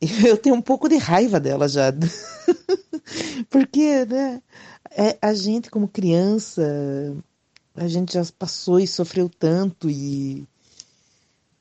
[0.26, 1.92] eu tenho um pouco de raiva dela já,
[3.50, 4.42] porque, né?
[4.90, 6.62] É, a gente como criança,
[7.80, 10.46] a gente já passou e sofreu tanto e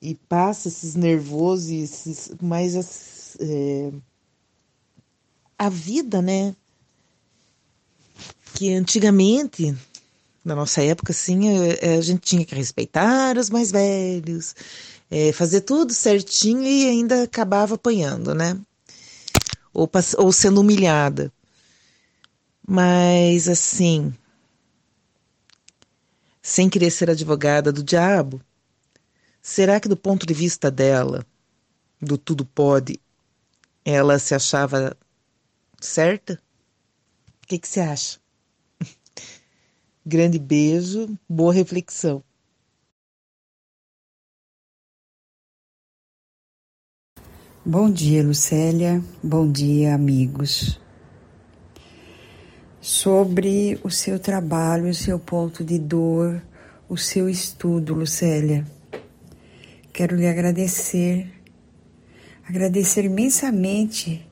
[0.02, 3.92] e passa esses nervosos, esses, mas é,
[5.58, 6.56] a vida, né?
[8.54, 9.76] Que antigamente,
[10.44, 14.56] na nossa época, assim, a, é, é, a gente tinha que respeitar os mais velhos,
[15.12, 18.58] é, fazer tudo certinho e ainda acabava apanhando, né?
[19.74, 21.32] Ou, ou sendo humilhada.
[22.66, 24.14] Mas, assim,
[26.42, 28.42] sem querer ser advogada do diabo,
[29.42, 31.26] será que do ponto de vista dela,
[32.02, 33.00] do tudo pode,
[33.84, 34.96] ela se achava
[35.80, 36.42] certa?
[37.44, 38.20] O que, que você acha?
[40.06, 42.24] Grande beijo, boa reflexão.
[47.66, 49.04] Bom dia, Lucélia.
[49.22, 50.80] Bom dia, amigos.
[52.92, 56.42] Sobre o seu trabalho, o seu ponto de dor,
[56.90, 58.66] o seu estudo, Lucélia.
[59.94, 61.32] Quero lhe agradecer,
[62.48, 64.28] agradecer imensamente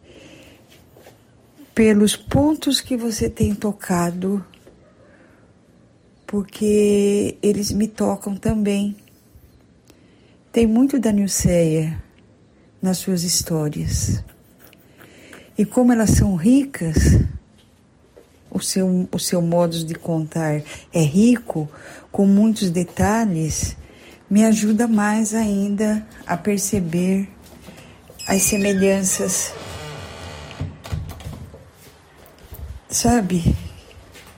[1.76, 4.44] pelos pontos que você tem tocado,
[6.26, 8.98] porque eles me tocam também.
[10.52, 12.04] Tem muito da Nilceia
[12.82, 14.24] nas suas histórias.
[15.56, 17.22] E como elas são ricas,
[18.52, 20.62] o seu, o seu modo de contar
[20.94, 21.70] é rico,
[22.12, 23.76] com muitos detalhes,
[24.30, 27.30] me ajuda mais ainda a perceber
[28.28, 29.54] as semelhanças
[32.90, 33.56] sabe?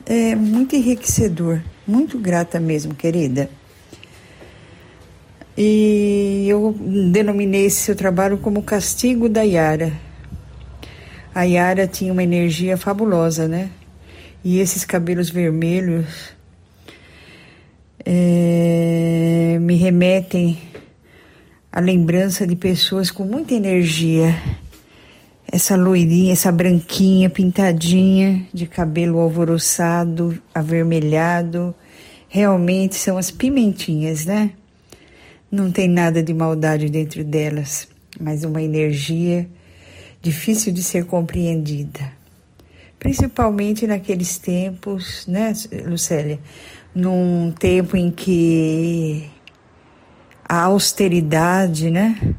[0.05, 3.49] É muito enriquecedor, muito grata mesmo, querida.
[5.57, 6.75] E eu
[7.11, 9.91] denominei esse seu trabalho como Castigo da Yara.
[11.33, 13.69] A Yara tinha uma energia fabulosa, né?
[14.43, 16.33] E esses cabelos vermelhos
[18.05, 20.57] é, me remetem
[21.71, 24.35] à lembrança de pessoas com muita energia
[25.51, 31.73] essa loirinha, essa branquinha pintadinha, de cabelo alvoroçado, avermelhado,
[32.27, 34.51] realmente são as pimentinhas, né?
[35.51, 37.87] Não tem nada de maldade dentro delas,
[38.19, 39.49] mas uma energia
[40.21, 42.18] difícil de ser compreendida.
[42.99, 45.53] Principalmente naqueles tempos, né,
[45.85, 46.39] Lucélia?
[46.93, 49.29] Num tempo em que
[50.47, 52.35] a austeridade, né?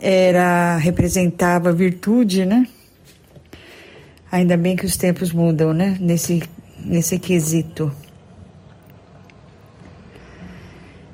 [0.00, 2.66] era representava virtude, né?
[4.32, 5.98] Ainda bem que os tempos mudam, né?
[6.00, 6.42] Nesse
[6.82, 7.92] nesse quesito.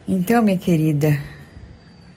[0.06, 1.18] Então, minha querida,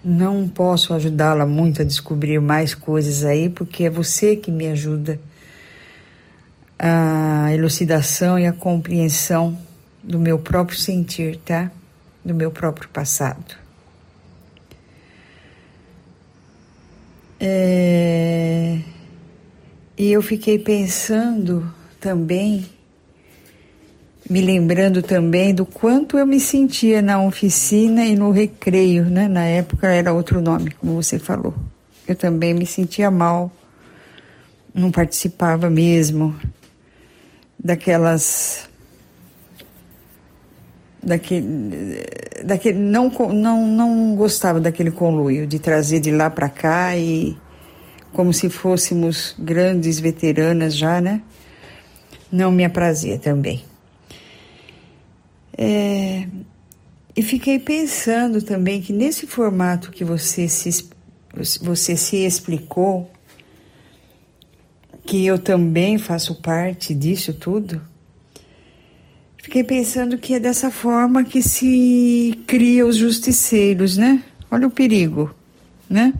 [0.06, 5.20] não posso ajudá-la muito a descobrir mais coisas aí, porque é você que me ajuda
[6.80, 9.58] a elucidação e a compreensão
[10.02, 11.70] do meu próprio sentir, tá?
[12.24, 13.58] Do meu próprio passado.
[17.38, 18.80] É...
[19.98, 22.66] E eu fiquei pensando também,
[24.30, 29.28] me lembrando também do quanto eu me sentia na oficina e no recreio, né?
[29.28, 31.54] Na época era outro nome, como você falou.
[32.08, 33.52] Eu também me sentia mal,
[34.74, 36.34] não participava mesmo
[37.70, 38.68] daquelas
[41.04, 42.04] daquele,
[42.44, 47.38] daquele não, não, não gostava daquele conluio, de trazer de lá para cá e
[48.12, 51.22] como se fôssemos grandes veteranas já, né?
[52.32, 53.64] Não me aprazia também.
[55.56, 56.28] É,
[57.16, 60.90] e fiquei pensando também que nesse formato que você se,
[61.62, 63.12] você se explicou,
[65.10, 67.82] que eu também faço parte disso tudo,
[69.42, 74.22] Fiquei pensando que é dessa forma que se cria os justiceiros, né?
[74.52, 75.34] Olha o perigo,
[75.90, 76.14] né?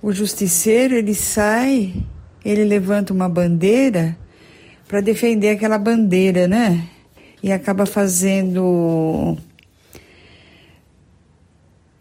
[0.00, 1.92] O justiceiro, ele sai,
[2.44, 4.16] ele levanta uma bandeira
[4.86, 6.86] para defender aquela bandeira, né?
[7.42, 9.36] E acaba fazendo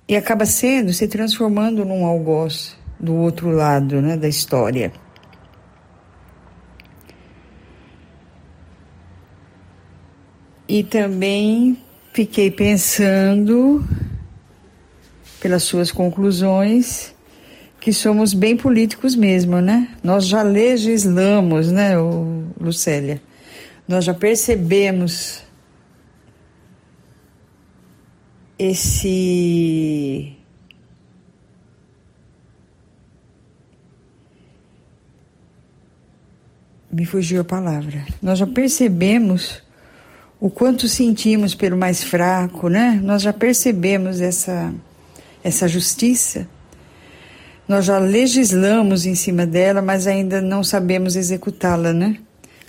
[0.08, 4.92] e acaba sendo, se transformando num algoz do outro lado, né, da história.
[10.72, 11.78] E também
[12.14, 13.86] fiquei pensando,
[15.42, 17.14] pelas suas conclusões,
[17.82, 19.90] que somos bem políticos mesmo, né?
[20.02, 21.98] Nós já legislamos, né,
[22.58, 23.22] Lucélia?
[23.86, 25.44] Nós já percebemos
[28.58, 30.38] esse
[36.90, 38.06] me fugiu a palavra.
[38.22, 39.62] Nós já percebemos
[40.42, 43.00] o quanto sentimos pelo mais fraco, né?
[43.04, 44.74] Nós já percebemos essa
[45.44, 46.48] essa justiça.
[47.68, 52.18] Nós já legislamos em cima dela, mas ainda não sabemos executá-la, né?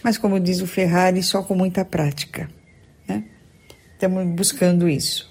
[0.02, 2.48] Mas como diz o Ferrari, só com muita prática,
[3.08, 3.24] né?
[3.94, 5.30] Estamos buscando isso.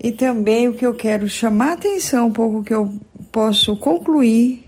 [0.00, 2.94] E também o que eu quero chamar a atenção, um pouco que eu
[3.32, 4.64] posso concluir,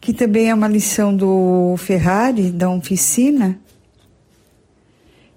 [0.00, 3.58] que também é uma lição do Ferrari, da oficina,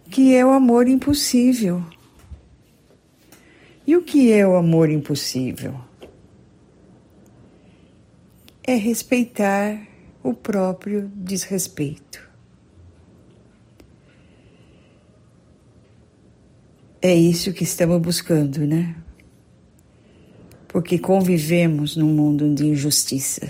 [0.10, 1.84] que é o amor impossível.
[3.86, 5.80] E o que é o amor impossível?
[8.64, 9.88] É respeitar
[10.24, 12.28] o próprio desrespeito.
[17.02, 18.96] É isso que estamos buscando, né?
[20.68, 23.50] Porque convivemos num mundo de injustiça.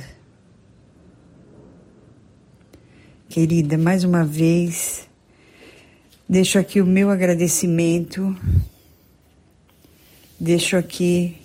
[3.28, 5.09] Querida, mais uma vez,
[6.30, 8.38] deixo aqui o meu agradecimento,
[10.40, 11.36] deixo aqui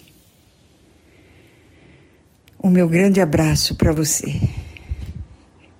[2.59, 4.43] o meu grande abraço para você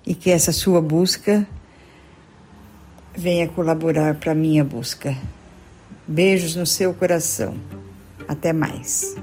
[0.05, 1.47] e que essa sua busca
[3.15, 5.15] venha colaborar para minha busca.
[6.07, 7.55] Beijos no seu coração.
[8.27, 9.15] Até mais.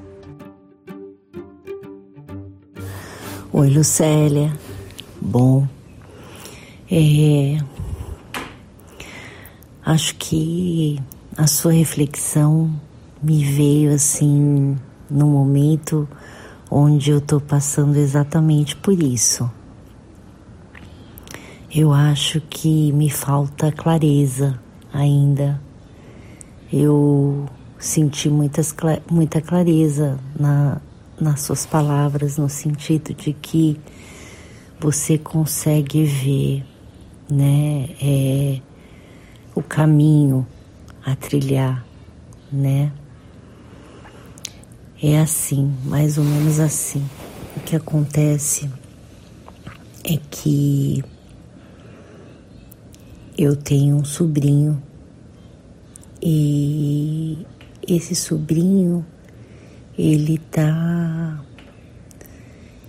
[3.52, 4.56] Oi, Lucélia.
[5.20, 5.68] Bom,
[6.90, 7.58] é,
[9.84, 11.00] acho que
[11.36, 12.72] a sua reflexão
[13.22, 14.76] me veio assim
[15.10, 16.08] no momento
[16.70, 19.50] onde eu tô passando exatamente por isso.
[21.74, 24.60] Eu acho que me falta clareza
[24.92, 25.60] ainda
[26.72, 27.44] eu
[27.78, 28.74] senti muitas,
[29.10, 30.80] muita clareza na,
[31.20, 33.78] nas suas palavras, no sentido de que
[34.80, 36.64] você consegue ver
[37.30, 38.60] né, é,
[39.54, 40.46] o caminho
[41.04, 41.84] a trilhar,
[42.50, 42.92] né?
[45.02, 47.04] É assim, mais ou menos assim.
[47.56, 48.70] O que acontece
[50.04, 51.02] é que
[53.36, 54.80] eu tenho um sobrinho
[56.24, 57.44] e
[57.86, 59.04] esse sobrinho,
[59.98, 61.44] ele tá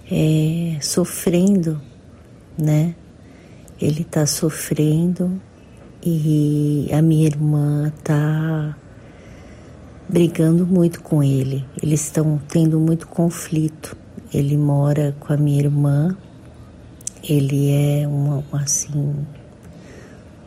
[0.09, 1.81] é, sofrendo,
[2.55, 2.93] né?
[3.81, 5.41] Ele tá sofrendo
[6.05, 8.77] e a minha irmã tá
[10.07, 11.65] brigando muito com ele.
[11.81, 13.95] Eles estão tendo muito conflito.
[14.33, 16.17] Ele mora com a minha irmã.
[17.23, 19.15] Ele é uma, assim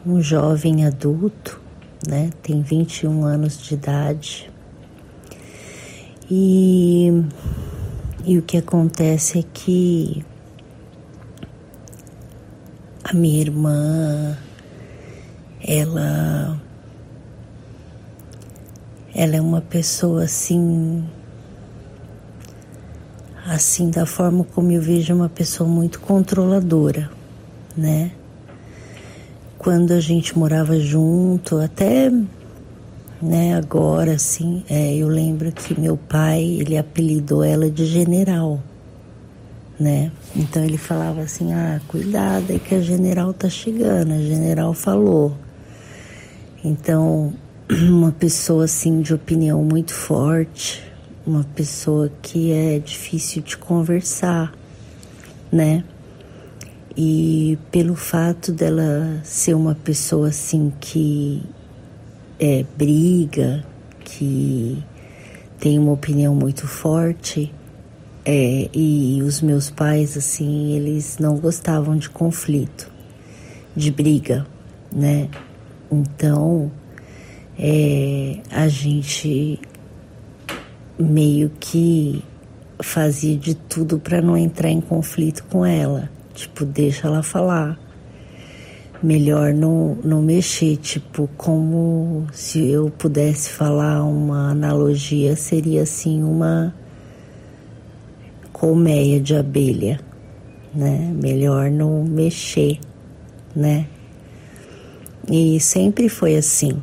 [0.04, 1.66] um jovem adulto
[2.06, 2.30] né?
[2.42, 4.50] Tem 21 anos de idade.
[6.30, 7.22] E,
[8.24, 10.24] e o que acontece é que
[13.04, 14.36] a minha irmã,
[15.66, 16.60] ela,
[19.14, 21.04] ela é uma pessoa assim,
[23.44, 27.10] assim da forma como eu vejo uma pessoa muito controladora,
[27.76, 28.12] né?
[29.66, 32.08] quando a gente morava junto, até
[33.20, 38.62] né, agora assim, é, eu lembro que meu pai, ele apelidou ela de general,
[39.76, 40.12] né?
[40.36, 44.12] Então ele falava assim: "Ah, cuidado, é que a general tá chegando".
[44.12, 45.36] A general falou.
[46.68, 47.32] Então,
[47.70, 50.82] uma pessoa assim de opinião muito forte,
[51.24, 54.52] uma pessoa que é difícil de conversar,
[55.50, 55.84] né?
[56.96, 61.40] E pelo fato dela ser uma pessoa assim que
[62.40, 63.64] é, briga,
[64.04, 64.82] que
[65.60, 67.54] tem uma opinião muito forte,
[68.24, 72.90] é, e os meus pais, assim, eles não gostavam de conflito,
[73.76, 74.44] de briga,
[74.90, 75.28] né?
[75.90, 76.70] Então,
[77.58, 79.60] é, a gente
[80.98, 82.22] meio que
[82.80, 86.10] fazia de tudo para não entrar em conflito com ela.
[86.34, 87.78] Tipo, deixa ela falar.
[89.02, 96.74] Melhor não, não mexer, tipo, como se eu pudesse falar uma analogia, seria assim uma
[98.52, 100.00] colmeia de abelha,
[100.74, 101.12] né?
[101.14, 102.78] Melhor não mexer,
[103.54, 103.86] né?
[105.28, 106.80] E sempre foi assim,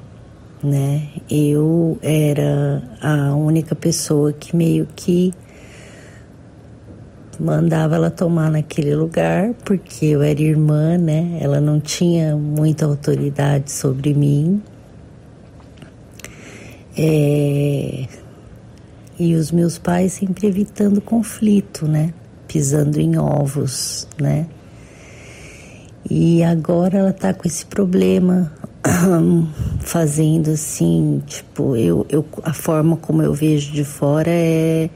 [0.61, 1.07] né?
[1.29, 5.33] Eu era a única pessoa que meio que
[7.39, 11.37] mandava ela tomar naquele lugar, porque eu era irmã, né?
[11.39, 14.61] Ela não tinha muita autoridade sobre mim.
[16.97, 18.07] É...
[19.17, 22.13] E os meus pais sempre evitando conflito, né?
[22.47, 24.47] Pisando em ovos, né?
[26.09, 28.51] E agora ela tá com esse problema,
[29.79, 34.89] fazendo assim, tipo, eu, eu, a forma como eu vejo de fora é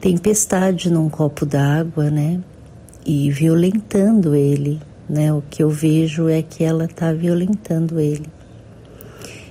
[0.00, 2.40] tempestade num copo d'água, né?
[3.06, 5.32] E violentando ele, né?
[5.32, 8.26] O que eu vejo é que ela tá violentando ele.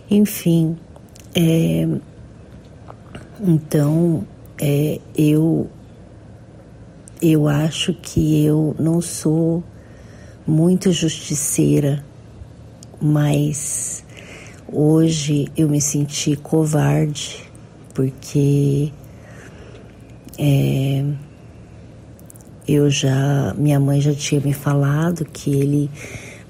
[0.10, 0.78] Enfim,
[1.36, 1.88] é,
[3.42, 4.26] então
[4.60, 5.70] é, eu
[7.20, 9.64] eu acho que eu não sou
[10.48, 12.04] muito justiceira,
[13.02, 14.02] mas
[14.72, 17.44] hoje eu me senti covarde
[17.94, 18.94] porque
[20.40, 21.04] é,
[22.66, 25.92] eu já minha mãe já tinha me falado que ele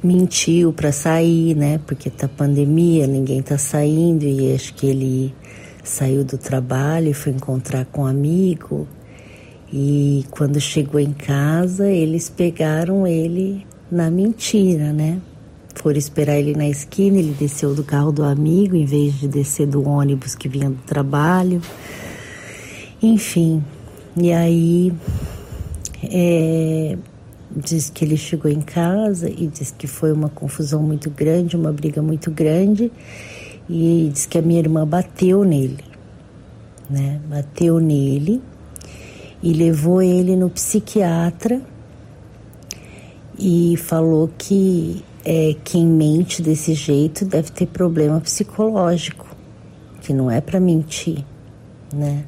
[0.03, 1.79] mentiu para sair, né?
[1.87, 5.33] Porque tá pandemia, ninguém tá saindo e acho que ele
[5.83, 8.87] saiu do trabalho e foi encontrar com um amigo.
[9.73, 15.19] E quando chegou em casa, eles pegaram ele na mentira, né?
[15.75, 19.67] Foram esperar ele na esquina, ele desceu do carro do amigo em vez de descer
[19.67, 21.61] do ônibus que vinha do trabalho.
[23.01, 23.63] Enfim,
[24.15, 24.91] e aí
[26.03, 26.97] é,
[27.55, 31.71] diz que ele chegou em casa e diz que foi uma confusão muito grande, uma
[31.71, 32.91] briga muito grande,
[33.69, 35.83] e diz que a minha irmã bateu nele,
[36.89, 37.21] né?
[37.29, 38.41] Bateu nele
[39.43, 41.61] e levou ele no psiquiatra
[43.39, 49.27] e falou que é, quem mente desse jeito deve ter problema psicológico,
[50.01, 51.23] que não é para mentir,
[51.93, 52.23] né?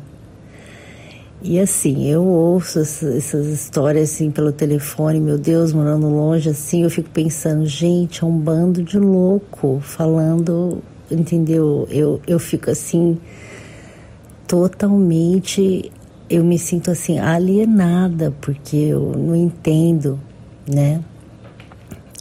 [1.42, 6.90] E assim, eu ouço essas histórias assim pelo telefone, meu Deus, morando longe assim, eu
[6.90, 11.88] fico pensando, gente, é um bando de louco falando, entendeu?
[11.90, 13.18] Eu, eu fico assim,
[14.46, 15.90] totalmente,
[16.30, 20.20] eu me sinto assim, alienada, porque eu não entendo,
[20.70, 21.02] né?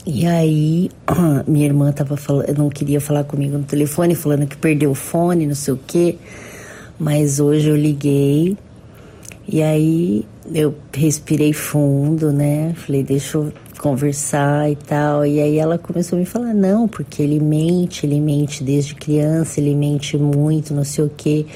[0.06, 0.90] E aí,
[1.46, 5.46] minha irmã tava falando, não queria falar comigo no telefone, falando que perdeu o fone,
[5.46, 6.16] não sei o quê.
[6.98, 8.56] Mas hoje eu liguei
[9.46, 12.72] e aí eu respirei fundo, né?
[12.74, 15.24] Falei, deixa eu conversar e tal.
[15.24, 19.60] E aí ela começou a me falar, não, porque ele mente, ele mente desde criança,
[19.60, 21.46] ele mente muito, não sei o quê.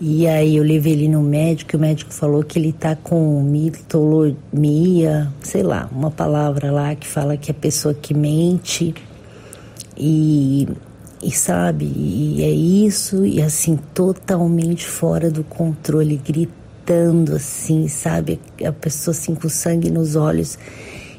[0.00, 3.42] E aí eu levei ele no médico, e o médico falou que ele tá com
[3.42, 8.94] mitolomia, sei lá, uma palavra lá que fala que é pessoa que mente.
[9.96, 10.66] E,
[11.22, 18.40] e sabe, e é isso, e assim, totalmente fora do controle, grita gritando assim, sabe?
[18.64, 20.58] A pessoa assim com sangue nos olhos.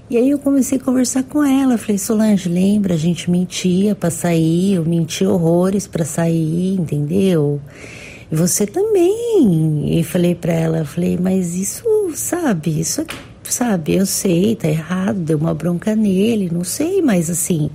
[0.10, 1.78] E aí eu comecei a conversar com ela.
[1.78, 2.96] Falei, Solange, lembra?
[2.96, 7.62] A gente mentia para sair, eu menti horrores para sair, entendeu?
[7.76, 8.01] E
[8.32, 10.00] você também.
[10.00, 11.84] E falei para ela, falei, mas isso,
[12.16, 12.80] sabe?
[12.80, 13.06] Isso,
[13.44, 13.96] sabe?
[13.96, 17.70] Eu sei, tá errado, deu uma bronca nele, não sei, mas assim,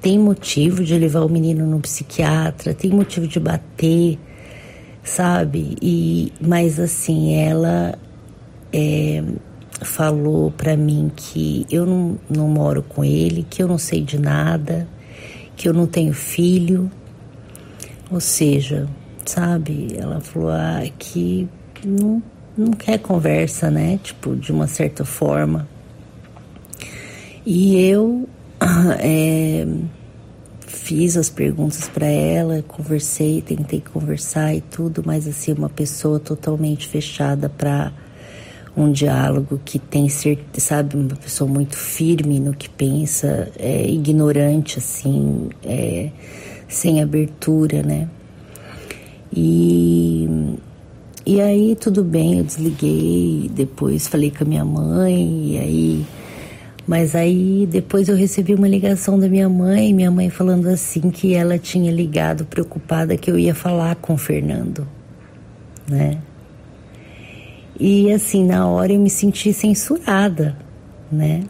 [0.00, 4.18] tem motivo de levar o menino no psiquiatra, tem motivo de bater
[5.08, 5.76] sabe?
[5.80, 7.98] E mas assim ela
[8.72, 9.22] é,
[9.82, 14.18] falou para mim que eu não, não moro com ele, que eu não sei de
[14.18, 14.86] nada,
[15.56, 16.90] que eu não tenho filho,
[18.10, 18.86] ou seja,
[19.28, 19.96] sabe?
[19.96, 21.48] Ela falou ah, que
[21.84, 22.22] não,
[22.56, 23.98] não quer conversa, né?
[24.02, 25.68] Tipo de uma certa forma.
[27.44, 28.28] E eu
[29.00, 29.66] é,
[30.66, 36.88] fiz as perguntas para ela, conversei, tentei conversar e tudo, mas assim, uma pessoa totalmente
[36.88, 37.92] fechada para
[38.76, 44.78] um diálogo que tem certeza, sabe, uma pessoa muito firme no que pensa, é, ignorante,
[44.78, 46.10] assim, é,
[46.68, 48.08] sem abertura, né?
[49.32, 50.56] E,
[51.26, 56.06] e aí tudo bem, eu desliguei, depois falei com a minha mãe, e aí
[56.88, 61.34] mas aí depois eu recebi uma ligação da minha mãe, minha mãe falando assim que
[61.34, 64.88] ela tinha ligado preocupada que eu ia falar com o Fernando,
[65.86, 66.16] né?
[67.78, 70.56] E assim, na hora eu me senti censurada,
[71.12, 71.44] né?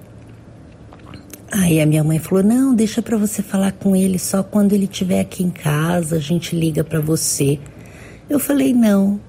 [1.51, 4.85] Aí a minha mãe falou: "Não, deixa para você falar com ele só quando ele
[4.85, 7.59] estiver aqui em casa, a gente liga para você".
[8.29, 9.21] Eu falei: "Não".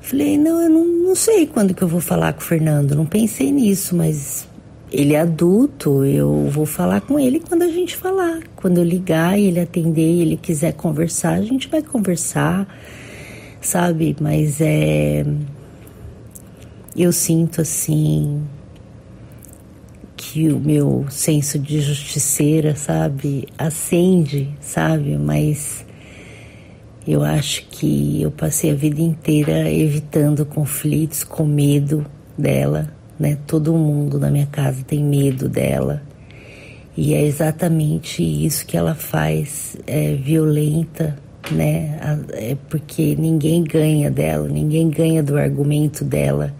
[0.00, 3.06] Falei: "Não, eu não, não sei quando que eu vou falar com o Fernando, não
[3.06, 4.46] pensei nisso, mas
[4.92, 8.40] ele é adulto, eu vou falar com ele quando a gente falar.
[8.54, 12.68] Quando eu ligar e ele atender e ele quiser conversar, a gente vai conversar,
[13.60, 14.14] sabe?
[14.20, 15.24] Mas é.
[16.94, 18.42] Eu sinto assim.
[20.24, 23.48] Que o meu senso de justiceira, sabe?
[23.58, 25.16] Acende, sabe?
[25.16, 25.84] Mas.
[27.06, 32.06] Eu acho que eu passei a vida inteira evitando conflitos com medo
[32.38, 33.38] dela né?
[33.46, 36.02] Todo mundo na minha casa tem medo dela.
[36.96, 41.16] E é exatamente isso que ela faz, é violenta,
[41.50, 41.98] né?
[42.32, 46.52] É porque ninguém ganha dela, ninguém ganha do argumento dela.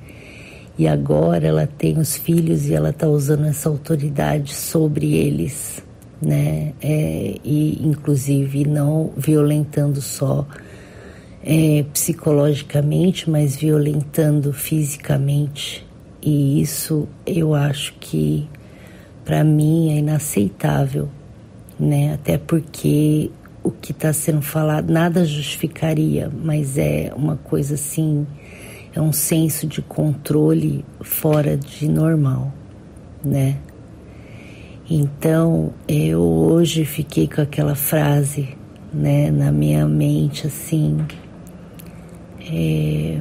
[0.79, 5.83] E agora ela tem os filhos e ela está usando essa autoridade sobre eles,
[6.21, 6.73] né?
[6.81, 10.47] É, e inclusive não violentando só
[11.45, 15.87] é, psicologicamente, mas violentando fisicamente.
[16.23, 18.49] E isso eu acho que
[19.25, 21.09] para mim é inaceitável,
[21.79, 22.15] né?
[22.15, 23.31] Até porque
[23.63, 28.27] o que está sendo falado nada justificaria, mas é uma coisa assim,
[28.95, 32.53] é um senso de controle fora de normal,
[33.25, 33.59] né?
[34.89, 38.57] Então eu hoje fiquei com aquela frase,
[38.93, 40.99] né, na minha mente assim,
[42.41, 43.21] é,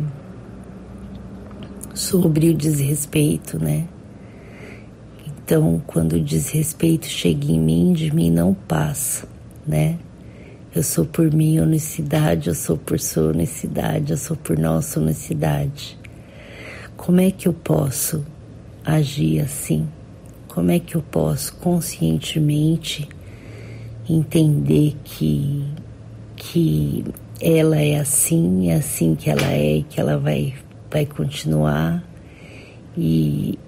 [1.93, 3.87] sobre o desrespeito, né?
[5.25, 9.27] Então, quando o desrespeito chega em mim, de mim não passa,
[9.67, 9.97] né?
[10.73, 15.99] Eu sou por minha unicidade, eu sou por sua unicidade, eu sou por nossa unicidade.
[16.95, 18.25] Como é que eu posso
[18.85, 19.85] agir assim?
[20.47, 23.09] Como é que eu posso conscientemente
[24.09, 25.65] entender que,
[26.37, 27.03] que
[27.41, 30.53] ela é assim, é assim que ela é que ela vai,
[30.89, 32.01] vai continuar?
[32.97, 33.59] E,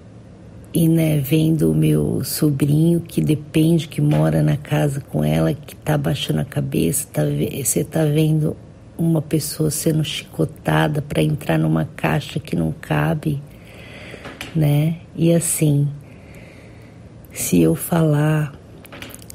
[0.74, 5.76] e né, vendo o meu sobrinho que depende, que mora na casa com ela, que
[5.76, 8.56] tá baixando a cabeça, tá, você tá vendo
[8.98, 13.40] uma pessoa sendo chicotada para entrar numa caixa que não cabe,
[14.54, 14.96] né?
[15.14, 15.88] E assim,
[17.32, 18.52] se eu falar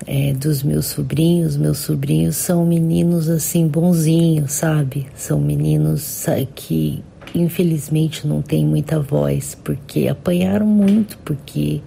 [0.06, 5.08] é, dos meus sobrinhos, meus sobrinhos são meninos assim bonzinhos, sabe?
[5.16, 7.02] São meninos que
[7.34, 11.82] infelizmente não tem muita voz, porque apanharam muito, porque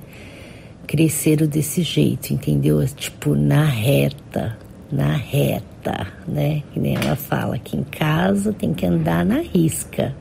[0.87, 2.85] cresceram desse jeito, entendeu?
[2.87, 4.59] Tipo, na reta,
[4.91, 6.63] na reta, né?
[6.73, 10.15] Que nem ela fala que em casa tem que andar na risca,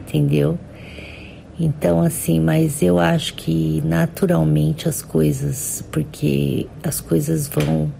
[0.00, 0.58] entendeu?
[1.58, 7.92] Então, assim, mas eu acho que naturalmente as coisas, porque as coisas vão,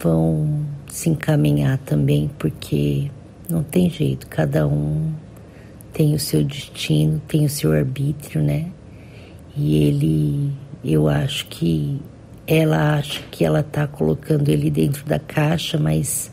[0.00, 3.10] vão se encaminhar também, porque
[3.54, 5.12] não tem jeito, cada um
[5.92, 8.66] tem o seu destino, tem o seu arbítrio, né?
[9.56, 10.52] E ele,
[10.84, 12.00] eu acho que
[12.48, 16.32] ela acha que ela tá colocando ele dentro da caixa, mas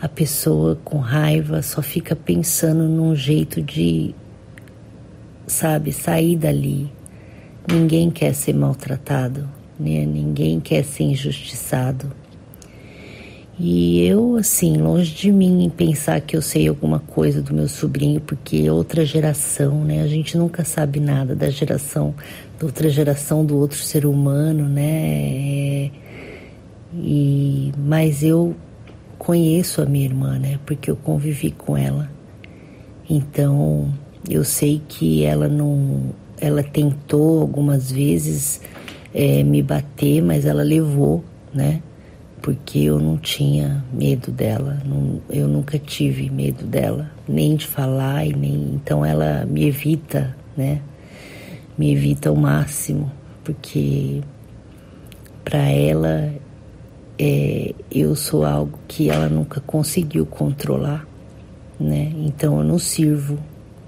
[0.00, 4.14] a pessoa com raiva só fica pensando num jeito de,
[5.46, 6.90] sabe, sair dali.
[7.70, 9.46] Ninguém quer ser maltratado,
[9.78, 10.06] né?
[10.06, 12.10] Ninguém quer ser injustiçado.
[13.58, 18.20] E eu, assim, longe de mim pensar que eu sei alguma coisa do meu sobrinho,
[18.20, 20.02] porque é outra geração, né?
[20.02, 22.12] A gente nunca sabe nada da geração,
[22.58, 25.90] da outra geração do outro ser humano, né?
[26.92, 28.56] E, mas eu
[29.18, 30.58] conheço a minha irmã, né?
[30.66, 32.10] Porque eu convivi com ela.
[33.08, 33.94] Então,
[34.28, 36.10] eu sei que ela não.
[36.40, 38.60] Ela tentou algumas vezes
[39.14, 41.80] é, me bater, mas ela levou, né?
[42.44, 48.26] Porque eu não tinha medo dela, não, eu nunca tive medo dela, nem de falar
[48.26, 50.82] e nem então ela me evita, né?
[51.78, 53.10] Me evita ao máximo,
[53.42, 54.20] porque
[55.42, 56.34] para ela
[57.18, 61.08] é, eu sou algo que ela nunca conseguiu controlar,
[61.80, 62.12] né?
[62.14, 63.38] Então eu não sirvo,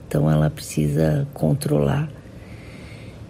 [0.08, 2.08] então ela precisa controlar.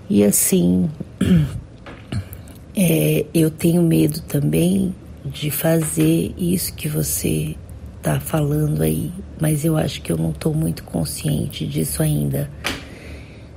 [0.08, 0.88] E assim,
[2.76, 4.94] é, eu tenho medo também
[5.30, 7.56] de fazer isso que você
[7.98, 12.48] está falando aí, mas eu acho que eu não estou muito consciente disso ainda.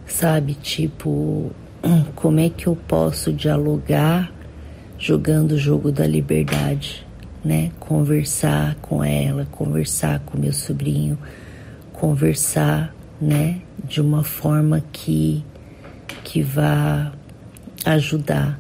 [0.08, 1.52] Sabe, tipo,
[2.16, 4.32] como é que eu posso dialogar
[4.98, 7.06] jogando o jogo da liberdade,
[7.46, 7.72] né?
[7.80, 11.18] Conversar com ela, conversar com meu sobrinho,
[11.94, 15.44] conversar, né, de uma forma que
[16.24, 17.12] que vá
[17.86, 18.60] ajudar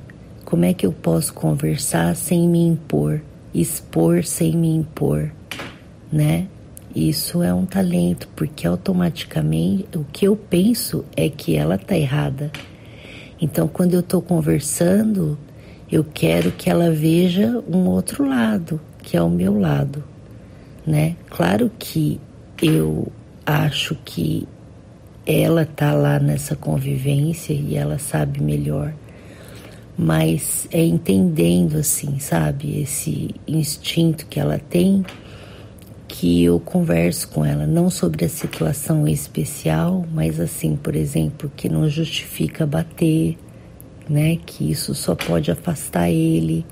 [0.49, 3.21] como é que eu posso conversar sem me impor,
[3.53, 5.31] expor sem me impor,
[6.11, 6.47] né?
[6.95, 12.51] Isso é um talento, porque automaticamente o que eu penso é que ela tá errada.
[13.39, 15.37] Então, quando eu tô conversando,
[15.91, 20.03] eu quero que ela veja um outro lado, que é o meu lado,
[20.85, 21.15] né?
[21.29, 22.19] Claro que
[22.59, 23.07] eu
[23.45, 24.47] acho que
[25.27, 28.91] ela tá lá nessa convivência e ela sabe melhor
[30.01, 35.03] mas é entendendo assim, sabe, esse instinto que ela tem,
[36.07, 41.67] que eu converso com ela, não sobre a situação especial, mas assim, por exemplo, que
[41.67, 43.37] não justifica bater,
[44.09, 44.37] né?
[44.45, 46.65] Que isso só pode afastar ele,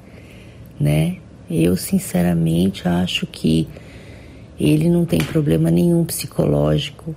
[0.79, 1.17] né?
[1.51, 3.67] Eu sinceramente acho que
[4.57, 7.13] ele não tem problema nenhum psicológico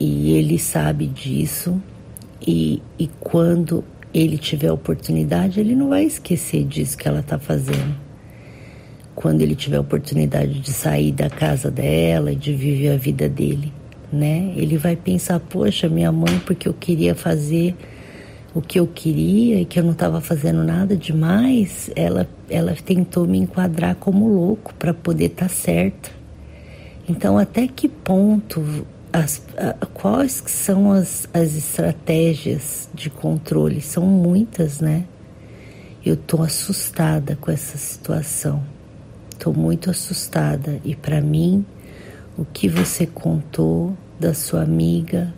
[0.00, 1.80] e ele sabe disso.
[2.44, 3.84] E, e quando
[4.14, 7.94] ele tiver oportunidade, ele não vai esquecer disso que ela está fazendo.
[9.14, 13.72] Quando ele tiver oportunidade de sair da casa dela de viver a vida dele,
[14.12, 14.52] né?
[14.56, 17.74] Ele vai pensar: poxa, minha mãe, porque eu queria fazer
[18.54, 23.26] o que eu queria e que eu não estava fazendo nada demais, ela, ela tentou
[23.26, 26.10] me enquadrar como louco para poder estar tá certa.
[27.08, 33.80] Então, até que ponto, as, a, quais são as, as estratégias de controle?
[33.80, 35.04] São muitas, né?
[36.04, 38.62] Eu estou assustada com essa situação.
[39.30, 40.80] Estou muito assustada.
[40.84, 41.64] E para mim,
[42.36, 45.32] o que você contou da sua amiga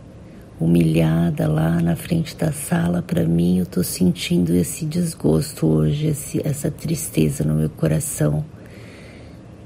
[0.59, 6.41] humilhada lá na frente da sala, para mim eu tô sentindo esse desgosto hoje, esse,
[6.47, 8.45] essa tristeza no meu coração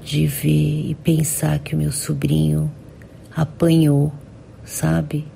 [0.02, 2.70] de ver e pensar que o meu sobrinho
[3.34, 4.12] apanhou,
[4.64, 5.26] sabe?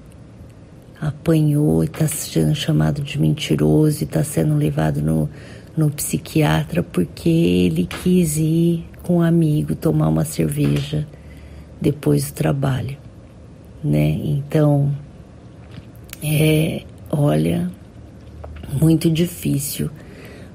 [1.01, 5.29] Apanhou e tá sendo chamado de mentiroso e tá sendo levado no,
[5.77, 11.07] no psiquiatra porque ele quis ir com um amigo tomar uma cerveja
[11.81, 12.97] depois do trabalho,
[13.83, 14.09] né?
[14.09, 14.91] Então,
[16.23, 17.71] é, olha,
[18.81, 19.91] muito difícil,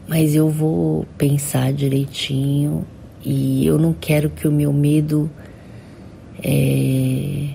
[0.08, 2.86] mas eu vou pensar direitinho
[3.24, 5.30] e eu não quero que o meu medo,
[6.44, 7.50] é,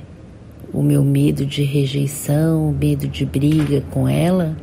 [0.73, 4.57] o meu medo de rejeição, o medo de briga com ela,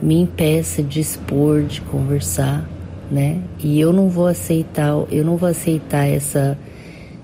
[0.00, 2.68] me impeça de expor, de conversar,
[3.10, 3.40] né?
[3.58, 6.58] E eu não vou aceitar, eu não vou aceitar essa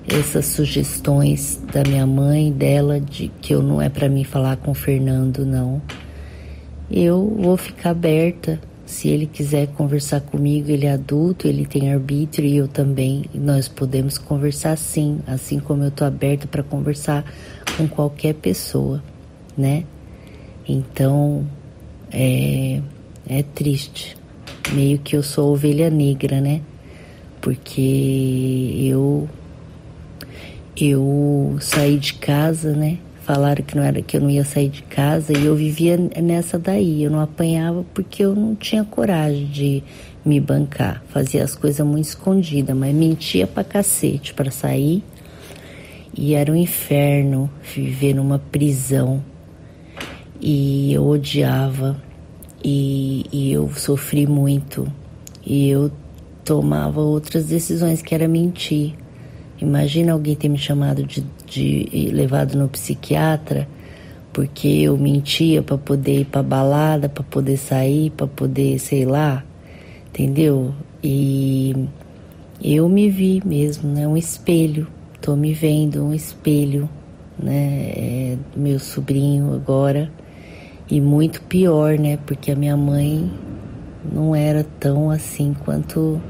[0.08, 4.70] essas sugestões da minha mãe, dela, de que eu não é para mim falar com
[4.70, 5.82] o Fernando, não.
[6.90, 8.58] Eu vou ficar aberta.
[8.88, 13.26] Se ele quiser conversar comigo, ele é adulto, ele tem arbítrio e eu também.
[13.34, 17.22] Nós podemos conversar sim, assim como eu tô aberta para conversar
[17.76, 19.04] com qualquer pessoa,
[19.56, 19.84] né?
[20.66, 21.46] Então,
[22.10, 22.80] é,
[23.28, 24.16] é triste.
[24.72, 26.62] Meio que eu sou ovelha negra, né?
[27.42, 29.28] Porque eu
[30.74, 32.96] eu saí de casa, né?
[33.28, 36.58] Falaram que não era que eu não ia sair de casa e eu vivia nessa
[36.58, 37.02] daí.
[37.02, 39.84] Eu não apanhava porque eu não tinha coragem de
[40.24, 41.02] me bancar.
[41.10, 45.04] Fazia as coisas muito escondidas, mas mentia pra cacete para sair.
[46.16, 49.22] E era um inferno viver numa prisão.
[50.40, 52.02] E eu odiava
[52.64, 54.90] e, e eu sofri muito.
[55.44, 55.92] E eu
[56.46, 58.94] tomava outras decisões que era mentir
[59.60, 63.68] Imagina alguém ter me chamado de, de levado no psiquiatra
[64.32, 69.42] porque eu mentia para poder ir para balada, para poder sair, para poder, sei lá,
[70.08, 70.72] entendeu?
[71.02, 71.88] E
[72.62, 74.06] eu me vi mesmo, né?
[74.06, 74.86] Um espelho.
[75.20, 76.88] Tô me vendo um espelho,
[77.36, 77.90] né?
[77.96, 80.08] É, meu sobrinho agora.
[80.88, 82.16] E muito pior, né?
[82.24, 83.28] Porque a minha mãe
[84.12, 86.20] não era tão assim quanto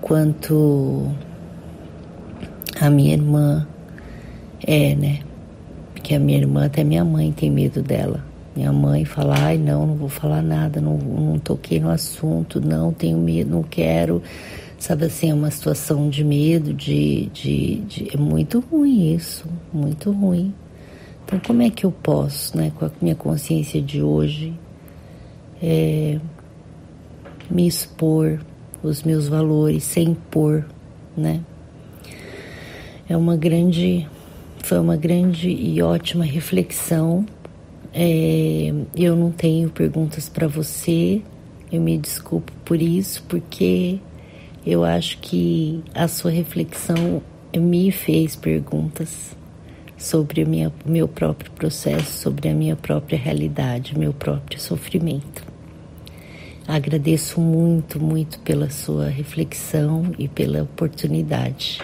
[0.00, 1.10] quanto
[2.80, 3.66] a minha irmã
[4.66, 5.20] é, né?
[5.94, 8.24] Porque a minha irmã, até minha mãe tem medo dela.
[8.54, 12.92] Minha mãe fala, ai não, não vou falar nada, não, não toquei no assunto, não
[12.92, 14.22] tenho medo, não quero.
[14.78, 18.14] Sabe assim, é uma situação de medo, de, de, de.
[18.14, 20.52] É muito ruim isso, muito ruim.
[21.24, 24.54] Então como é que eu posso, né, com a minha consciência de hoje,
[25.62, 26.18] é,
[27.50, 28.40] me expor
[28.82, 30.64] os meus valores sem impor,
[31.16, 31.40] né?
[33.08, 34.06] É uma grande,
[34.62, 37.24] foi uma grande e ótima reflexão.
[37.94, 41.22] É, eu não tenho perguntas para você,
[41.72, 43.98] eu me desculpo por isso, porque
[44.66, 47.22] eu acho que a sua reflexão
[47.56, 49.34] me fez perguntas
[49.96, 55.42] sobre o meu próprio processo, sobre a minha própria realidade, meu próprio sofrimento.
[56.66, 61.80] Agradeço muito, muito pela sua reflexão e pela oportunidade.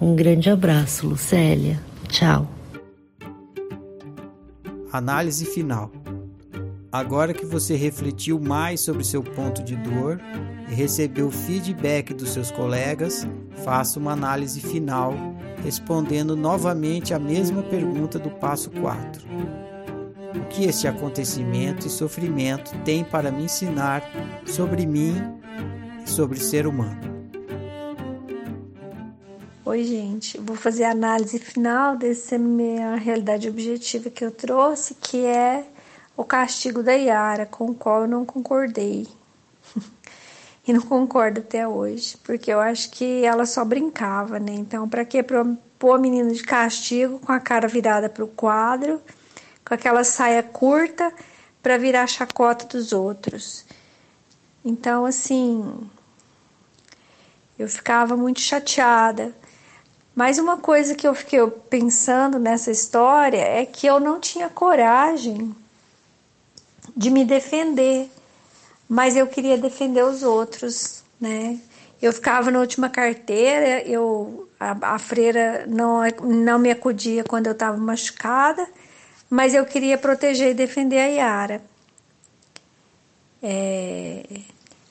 [0.00, 1.80] Um grande abraço, Lucélia.
[2.08, 2.46] Tchau.
[4.92, 5.90] Análise final.
[6.92, 10.20] Agora que você refletiu mais sobre seu ponto de dor
[10.70, 13.26] e recebeu feedback dos seus colegas,
[13.64, 15.14] faça uma análise final,
[15.62, 19.26] respondendo novamente a mesma pergunta do passo 4.
[20.34, 24.02] O que este acontecimento e sofrimento tem para me ensinar
[24.44, 25.14] sobre mim
[26.04, 27.15] e sobre o ser humano?
[29.68, 30.38] Oi, gente.
[30.38, 35.66] Vou fazer a análise final dessa minha realidade objetiva que eu trouxe, que é
[36.16, 39.08] o castigo da Yara, com o qual eu não concordei.
[40.64, 44.52] e não concordo até hoje, porque eu acho que ela só brincava, né?
[44.52, 49.02] Então, para que pôr a menina de castigo com a cara virada para o quadro,
[49.66, 51.12] com aquela saia curta
[51.60, 53.66] para virar chacota dos outros?
[54.64, 55.88] Então, assim,
[57.58, 59.34] eu ficava muito chateada.
[60.16, 65.54] Mas uma coisa que eu fiquei pensando nessa história é que eu não tinha coragem
[66.96, 68.10] de me defender,
[68.88, 71.60] mas eu queria defender os outros, né?
[72.00, 77.52] Eu ficava na última carteira, eu a, a freira não, não me acudia quando eu
[77.52, 78.66] estava machucada,
[79.28, 81.62] mas eu queria proteger e defender a Yara.
[83.42, 84.24] É,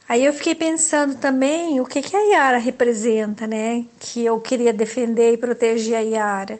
[0.07, 3.85] Aí eu fiquei pensando também o que, que a Yara representa, né?
[3.99, 6.59] Que eu queria defender e proteger a Yara.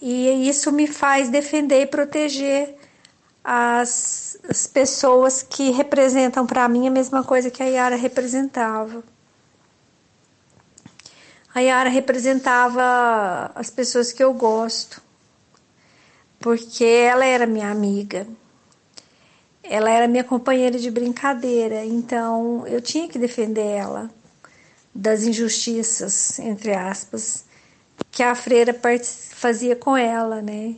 [0.00, 2.76] E isso me faz defender e proteger
[3.42, 9.02] as, as pessoas que representam para mim a mesma coisa que a Yara representava.
[11.52, 15.02] A Yara representava as pessoas que eu gosto,
[16.38, 18.24] porque ela era minha amiga
[19.62, 24.10] ela era minha companheira de brincadeira, então eu tinha que defender ela
[24.94, 27.44] das injustiças, entre aspas,
[28.10, 28.74] que a freira
[29.30, 30.74] fazia com ela, né?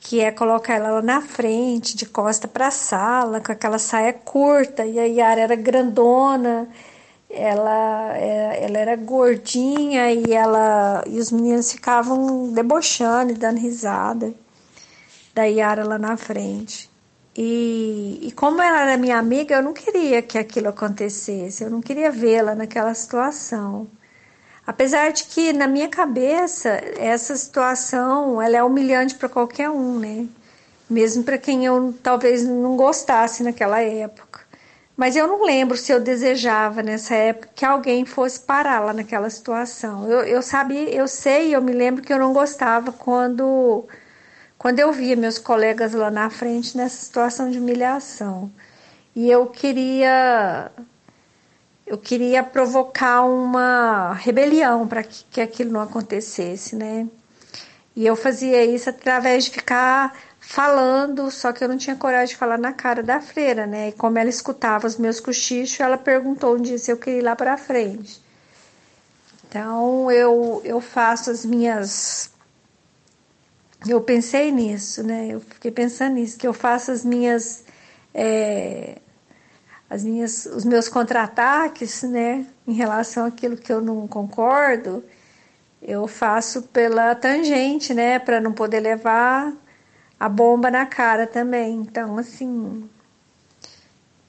[0.00, 4.84] Que é colocar ela na frente, de costa para a sala, com aquela saia curta,
[4.84, 6.68] e a Yara era grandona,
[7.30, 14.32] ela, é, ela era gordinha e ela e os meninos ficavam debochando e dando risada
[15.34, 16.88] da Yara lá na frente.
[17.36, 21.82] E, e como ela era minha amiga, eu não queria que aquilo acontecesse, eu não
[21.82, 23.86] queria vê-la naquela situação.
[24.66, 30.26] Apesar de que na minha cabeça essa situação ela é humilhante para qualquer um, né?
[30.88, 34.40] Mesmo para quem eu talvez não gostasse naquela época.
[34.96, 39.28] Mas eu não lembro se eu desejava nessa época que alguém fosse parar lá naquela
[39.28, 40.08] situação.
[40.10, 43.86] Eu, eu sabia, eu sei, eu me lembro que eu não gostava quando
[44.66, 48.50] quando eu via meus colegas lá na frente nessa situação de humilhação.
[49.14, 50.72] E eu queria
[51.86, 57.06] eu queria provocar uma rebelião para que, que aquilo não acontecesse, né?
[57.94, 62.36] E eu fazia isso através de ficar falando, só que eu não tinha coragem de
[62.36, 63.90] falar na cara da freira, né?
[63.90, 67.22] E como ela escutava os meus cochichos, ela perguntou um dia se eu queria ir
[67.22, 68.20] lá para frente.
[69.48, 72.34] Então eu, eu faço as minhas
[73.84, 75.28] eu pensei nisso, né?
[75.30, 77.64] Eu fiquei pensando nisso, que eu faço as minhas,
[78.14, 78.98] é,
[79.88, 82.46] as minhas, os meus contra-ataques, né?
[82.66, 85.04] Em relação àquilo que eu não concordo,
[85.82, 88.18] eu faço pela tangente, né?
[88.18, 89.52] Para não poder levar
[90.18, 91.76] a bomba na cara também.
[91.76, 92.88] Então, assim,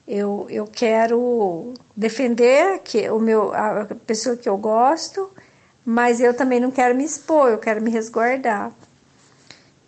[0.06, 5.30] eu, eu quero defender que o meu, a pessoa que eu gosto,
[5.84, 8.72] mas eu também não quero me expor, eu quero me resguardar.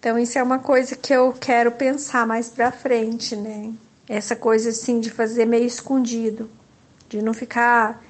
[0.00, 3.70] Então isso é uma coisa que eu quero pensar mais para frente, né?
[4.08, 6.50] Essa coisa assim de fazer meio escondido,
[7.06, 8.02] de não ficar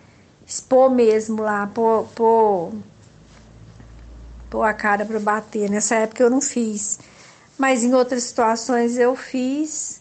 [0.47, 2.73] expor mesmo lá, pôr, pôr,
[4.49, 5.69] pôr a cara para bater.
[5.69, 7.01] Nessa época eu não fiz,
[7.59, 10.01] mas em outras situações eu fiz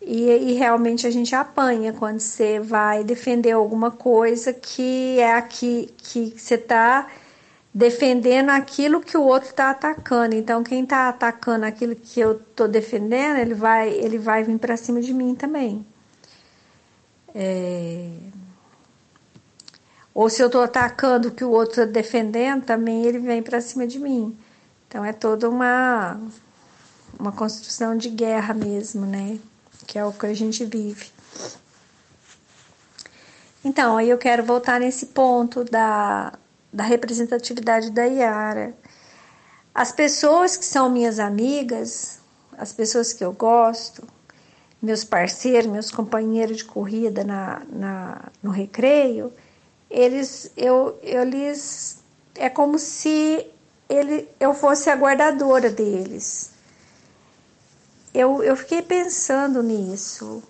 [0.00, 5.92] e, e realmente a gente apanha quando você vai defender alguma coisa que é aqui
[5.98, 7.06] que você tá
[7.76, 10.34] defendendo aquilo que o outro está atacando.
[10.34, 14.78] Então, quem está atacando aquilo que eu estou defendendo, ele vai, ele vai vir para
[14.78, 15.86] cima de mim também.
[17.34, 18.08] É...
[20.14, 23.60] Ou se eu estou atacando o que o outro está defendendo, também ele vem para
[23.60, 24.34] cima de mim.
[24.88, 26.18] Então, é toda uma,
[27.20, 29.38] uma construção de guerra mesmo, né?
[29.86, 31.10] Que é o que a gente vive.
[33.62, 36.32] Então, aí eu quero voltar nesse ponto da,
[36.72, 38.74] da representatividade da Yara.
[39.74, 42.20] As pessoas que são minhas amigas,
[42.56, 44.06] as pessoas que eu gosto,
[44.80, 49.32] meus parceiros, meus companheiros de corrida na, na, no recreio,
[49.90, 51.98] eles, eu, eles,
[52.34, 53.46] é como se
[53.88, 56.52] ele, eu fosse a guardadora deles.
[58.12, 60.42] Eu, eu fiquei pensando nisso,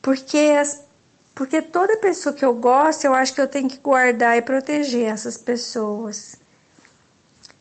[0.00, 0.82] porque as,
[1.38, 5.04] porque toda pessoa que eu gosto, eu acho que eu tenho que guardar e proteger
[5.04, 6.34] essas pessoas.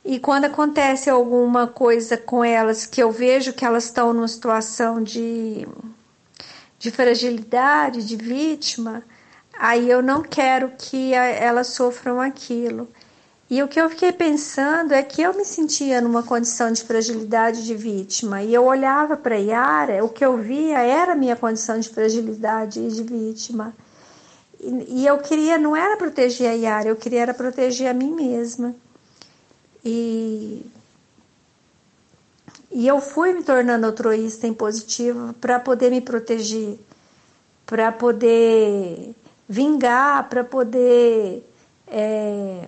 [0.03, 5.03] E quando acontece alguma coisa com elas que eu vejo que elas estão numa situação
[5.03, 5.67] de,
[6.79, 9.03] de fragilidade, de vítima,
[9.59, 12.89] aí eu não quero que elas sofram aquilo.
[13.49, 17.65] E o que eu fiquei pensando é que eu me sentia numa condição de fragilidade
[17.65, 18.43] de vítima.
[18.43, 23.03] E eu olhava para Yara, o que eu via era minha condição de fragilidade de
[23.03, 23.73] vítima.
[24.59, 28.11] E, e eu queria, não era proteger a Yara, eu queria era proteger a mim
[28.11, 28.75] mesma.
[29.83, 30.65] E,
[32.69, 36.77] e eu fui me tornando altruísta em positivo para poder me proteger,
[37.65, 39.15] para poder
[39.47, 41.49] vingar, para poder.
[41.87, 42.67] É,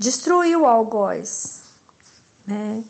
[0.00, 1.60] destruiu o algoz,
[2.46, 2.82] né?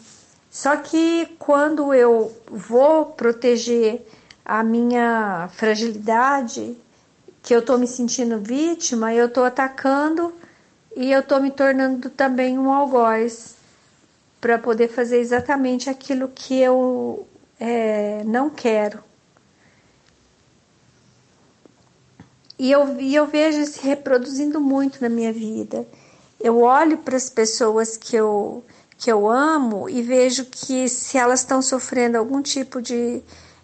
[0.49, 4.07] Só que quando eu vou proteger
[4.45, 6.77] a minha fragilidade,
[7.43, 10.33] que eu estou me sentindo vítima, eu estou atacando
[10.95, 13.57] e eu estou me tornando também um algoz
[14.41, 17.27] para poder fazer exatamente aquilo que eu
[17.59, 19.03] é, não quero.
[22.57, 25.85] E eu, e eu vejo se reproduzindo muito na minha vida.
[26.41, 28.65] Eu olho para as pessoas que eu,
[28.97, 33.23] que eu amo e vejo que se elas estão sofrendo algum tipo de,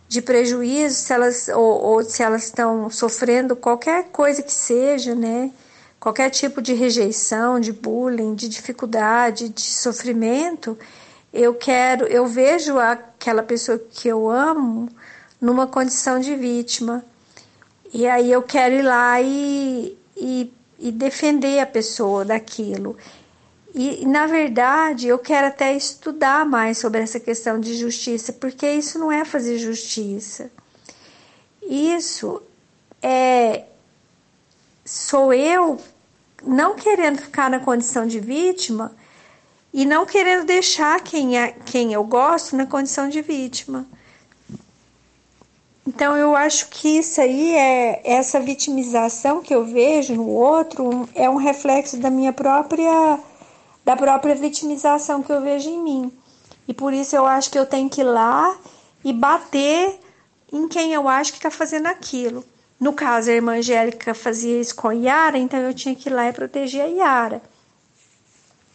[0.08, 5.50] de prejuízo, se elas, ou, ou se elas estão sofrendo qualquer coisa que seja, né?
[5.98, 10.78] Qualquer tipo de rejeição, de bullying, de dificuldade, de sofrimento,
[11.32, 14.88] eu quero, eu vejo aquela pessoa que eu amo
[15.40, 17.04] numa condição de vítima.
[17.92, 22.96] E aí eu quero ir lá e, e e defender a pessoa daquilo.
[23.74, 28.98] E, na verdade, eu quero até estudar mais sobre essa questão de justiça, porque isso
[28.98, 30.50] não é fazer justiça.
[31.62, 32.42] Isso
[33.02, 33.64] é
[34.84, 35.80] sou eu
[36.44, 38.94] não querendo ficar na condição de vítima
[39.74, 43.86] e não querendo deixar quem, é, quem eu gosto na condição de vítima.
[45.86, 51.30] Então eu acho que isso aí é essa vitimização que eu vejo no outro é
[51.30, 53.20] um reflexo da minha própria
[53.84, 56.12] da própria vitimização que eu vejo em mim.
[56.66, 58.58] E por isso eu acho que eu tenho que ir lá
[59.04, 60.00] e bater
[60.52, 62.44] em quem eu acho que está fazendo aquilo.
[62.80, 66.12] No caso, a irmã Angélica fazia isso com a Yara, então eu tinha que ir
[66.12, 67.42] lá e proteger a Yara.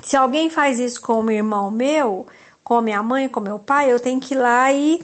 [0.01, 2.25] Se alguém faz isso com um irmão meu,
[2.63, 5.03] com minha mãe, com meu pai, eu tenho que ir lá e,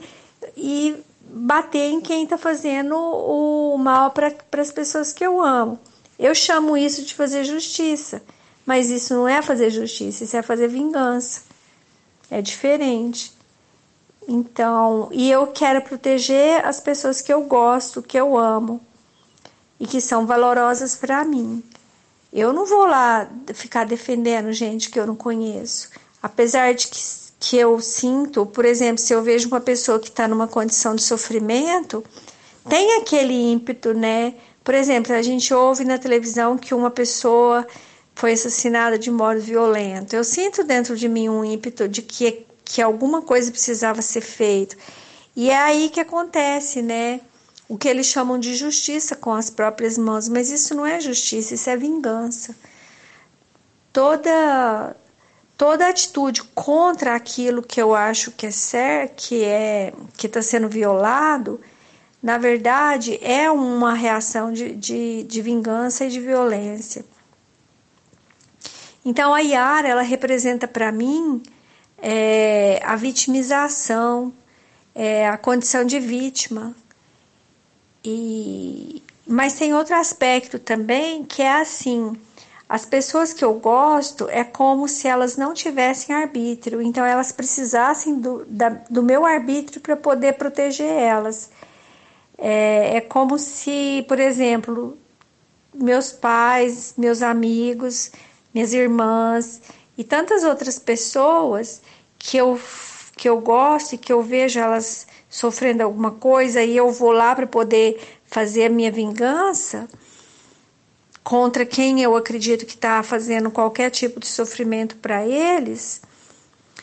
[0.56, 1.04] e
[1.38, 5.78] bater em quem está fazendo o mal para as pessoas que eu amo.
[6.18, 8.22] Eu chamo isso de fazer justiça,
[8.66, 11.42] mas isso não é fazer justiça, isso é fazer vingança.
[12.30, 13.32] É diferente.
[14.26, 18.80] Então, e eu quero proteger as pessoas que eu gosto, que eu amo
[19.80, 21.62] e que são valorosas para mim.
[22.32, 25.88] Eu não vou lá ficar defendendo gente que eu não conheço,
[26.22, 30.26] apesar de que que eu sinto, por exemplo, se eu vejo uma pessoa que está
[30.26, 32.04] numa condição de sofrimento,
[32.68, 34.34] tem aquele ímpeto, né?
[34.64, 37.66] Por exemplo, a gente ouve na televisão que uma pessoa
[38.14, 40.14] foi assassinada de modo violento.
[40.14, 44.76] Eu sinto dentro de mim um ímpeto de que, que alguma coisa precisava ser feita.
[45.36, 47.20] E é aí que acontece, né?
[47.68, 51.54] O que eles chamam de justiça com as próprias mãos, mas isso não é justiça,
[51.54, 52.54] isso é vingança.
[53.92, 54.96] Toda
[55.58, 60.68] toda atitude contra aquilo que eu acho que é certo, que é que está sendo
[60.68, 61.60] violado,
[62.22, 67.04] na verdade é uma reação de, de, de vingança e de violência.
[69.04, 71.42] Então a Yara ela representa para mim
[72.00, 74.32] é, a vitimização,
[74.94, 76.74] é, a condição de vítima.
[78.04, 82.16] E, mas tem outro aspecto também que é assim
[82.68, 88.20] as pessoas que eu gosto é como se elas não tivessem arbítrio, então elas precisassem
[88.20, 91.50] do, da, do meu arbítrio para poder proteger elas.
[92.36, 94.98] É, é como se, por exemplo,
[95.74, 98.12] meus pais, meus amigos,
[98.52, 99.62] minhas irmãs
[99.96, 101.80] e tantas outras pessoas
[102.18, 102.60] que eu,
[103.16, 107.34] que eu gosto e que eu vejo elas sofrendo alguma coisa e eu vou lá
[107.34, 109.88] para poder fazer a minha vingança
[111.28, 116.00] contra quem eu acredito que está fazendo qualquer tipo de sofrimento para eles,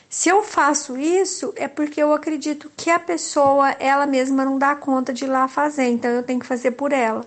[0.07, 4.75] se eu faço isso é porque eu acredito que a pessoa ela mesma não dá
[4.75, 7.25] conta de ir lá fazer, então eu tenho que fazer por ela.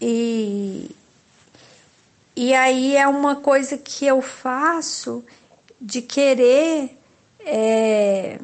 [0.00, 0.90] E,
[2.34, 5.24] e aí é uma coisa que eu faço
[5.80, 6.98] de querer
[7.38, 8.40] é,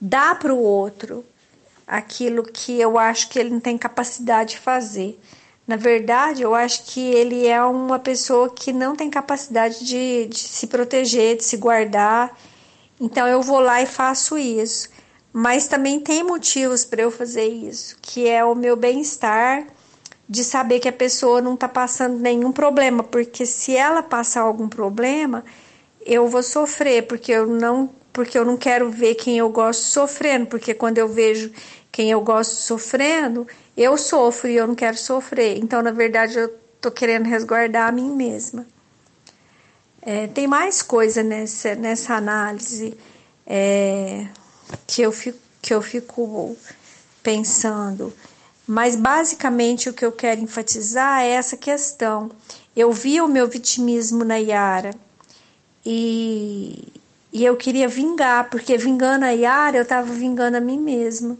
[0.00, 1.24] dar para o outro
[1.92, 5.20] aquilo que eu acho que ele não tem capacidade de fazer.
[5.66, 10.38] Na verdade, eu acho que ele é uma pessoa que não tem capacidade de, de
[10.38, 12.34] se proteger, de se guardar.
[12.98, 14.88] Então eu vou lá e faço isso.
[15.34, 19.66] Mas também tem motivos para eu fazer isso, que é o meu bem-estar
[20.26, 24.66] de saber que a pessoa não está passando nenhum problema, porque se ela passar algum
[24.66, 25.44] problema,
[26.06, 30.46] eu vou sofrer, porque eu não, porque eu não quero ver quem eu gosto sofrendo,
[30.46, 31.52] porque quando eu vejo
[31.92, 35.58] quem eu gosto sofrendo, eu sofro e eu não quero sofrer.
[35.58, 36.48] Então, na verdade, eu
[36.80, 38.66] tô querendo resguardar a mim mesma.
[40.00, 42.96] É, tem mais coisa nessa, nessa análise
[43.46, 44.26] é,
[44.86, 46.56] que, eu fico, que eu fico
[47.22, 48.12] pensando.
[48.66, 52.30] Mas basicamente o que eu quero enfatizar é essa questão.
[52.74, 54.94] Eu vi o meu vitimismo na Yara
[55.84, 56.88] e,
[57.32, 61.36] e eu queria vingar, porque vingando a Yara eu estava vingando a mim mesma.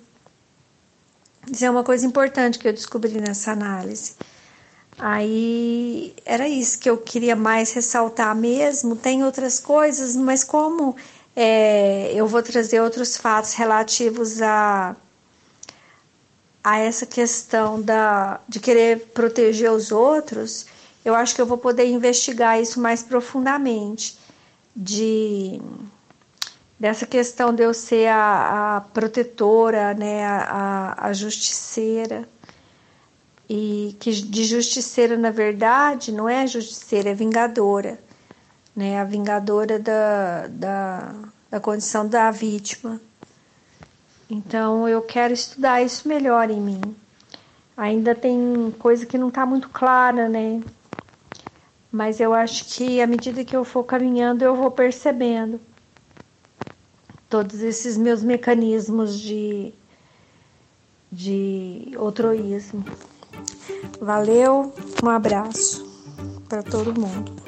[1.51, 4.14] Isso é uma coisa importante que eu descobri nessa análise.
[4.99, 8.95] Aí era isso que eu queria mais ressaltar mesmo.
[8.95, 10.95] Tem outras coisas, mas como
[11.34, 14.95] é, eu vou trazer outros fatos relativos a,
[16.62, 20.66] a essa questão da, de querer proteger os outros,
[21.05, 24.20] eu acho que eu vou poder investigar isso mais profundamente.
[24.74, 25.61] De
[26.82, 32.28] dessa questão de eu ser a, a protetora, né, a, a, justiceira.
[33.48, 38.00] E que de justiceira, na verdade, não é justiceira, é vingadora.
[38.74, 41.14] Né, a vingadora da, da,
[41.48, 43.00] da condição da vítima.
[44.28, 46.80] Então, eu quero estudar isso melhor em mim.
[47.76, 50.60] Ainda tem coisa que não está muito clara, né?
[51.92, 55.60] Mas eu acho que à medida que eu for caminhando, eu vou percebendo
[57.32, 59.72] todos esses meus mecanismos de,
[61.10, 62.84] de outroísmo.
[63.98, 64.70] Valeu,
[65.02, 65.82] um abraço
[66.46, 67.41] para todo mundo.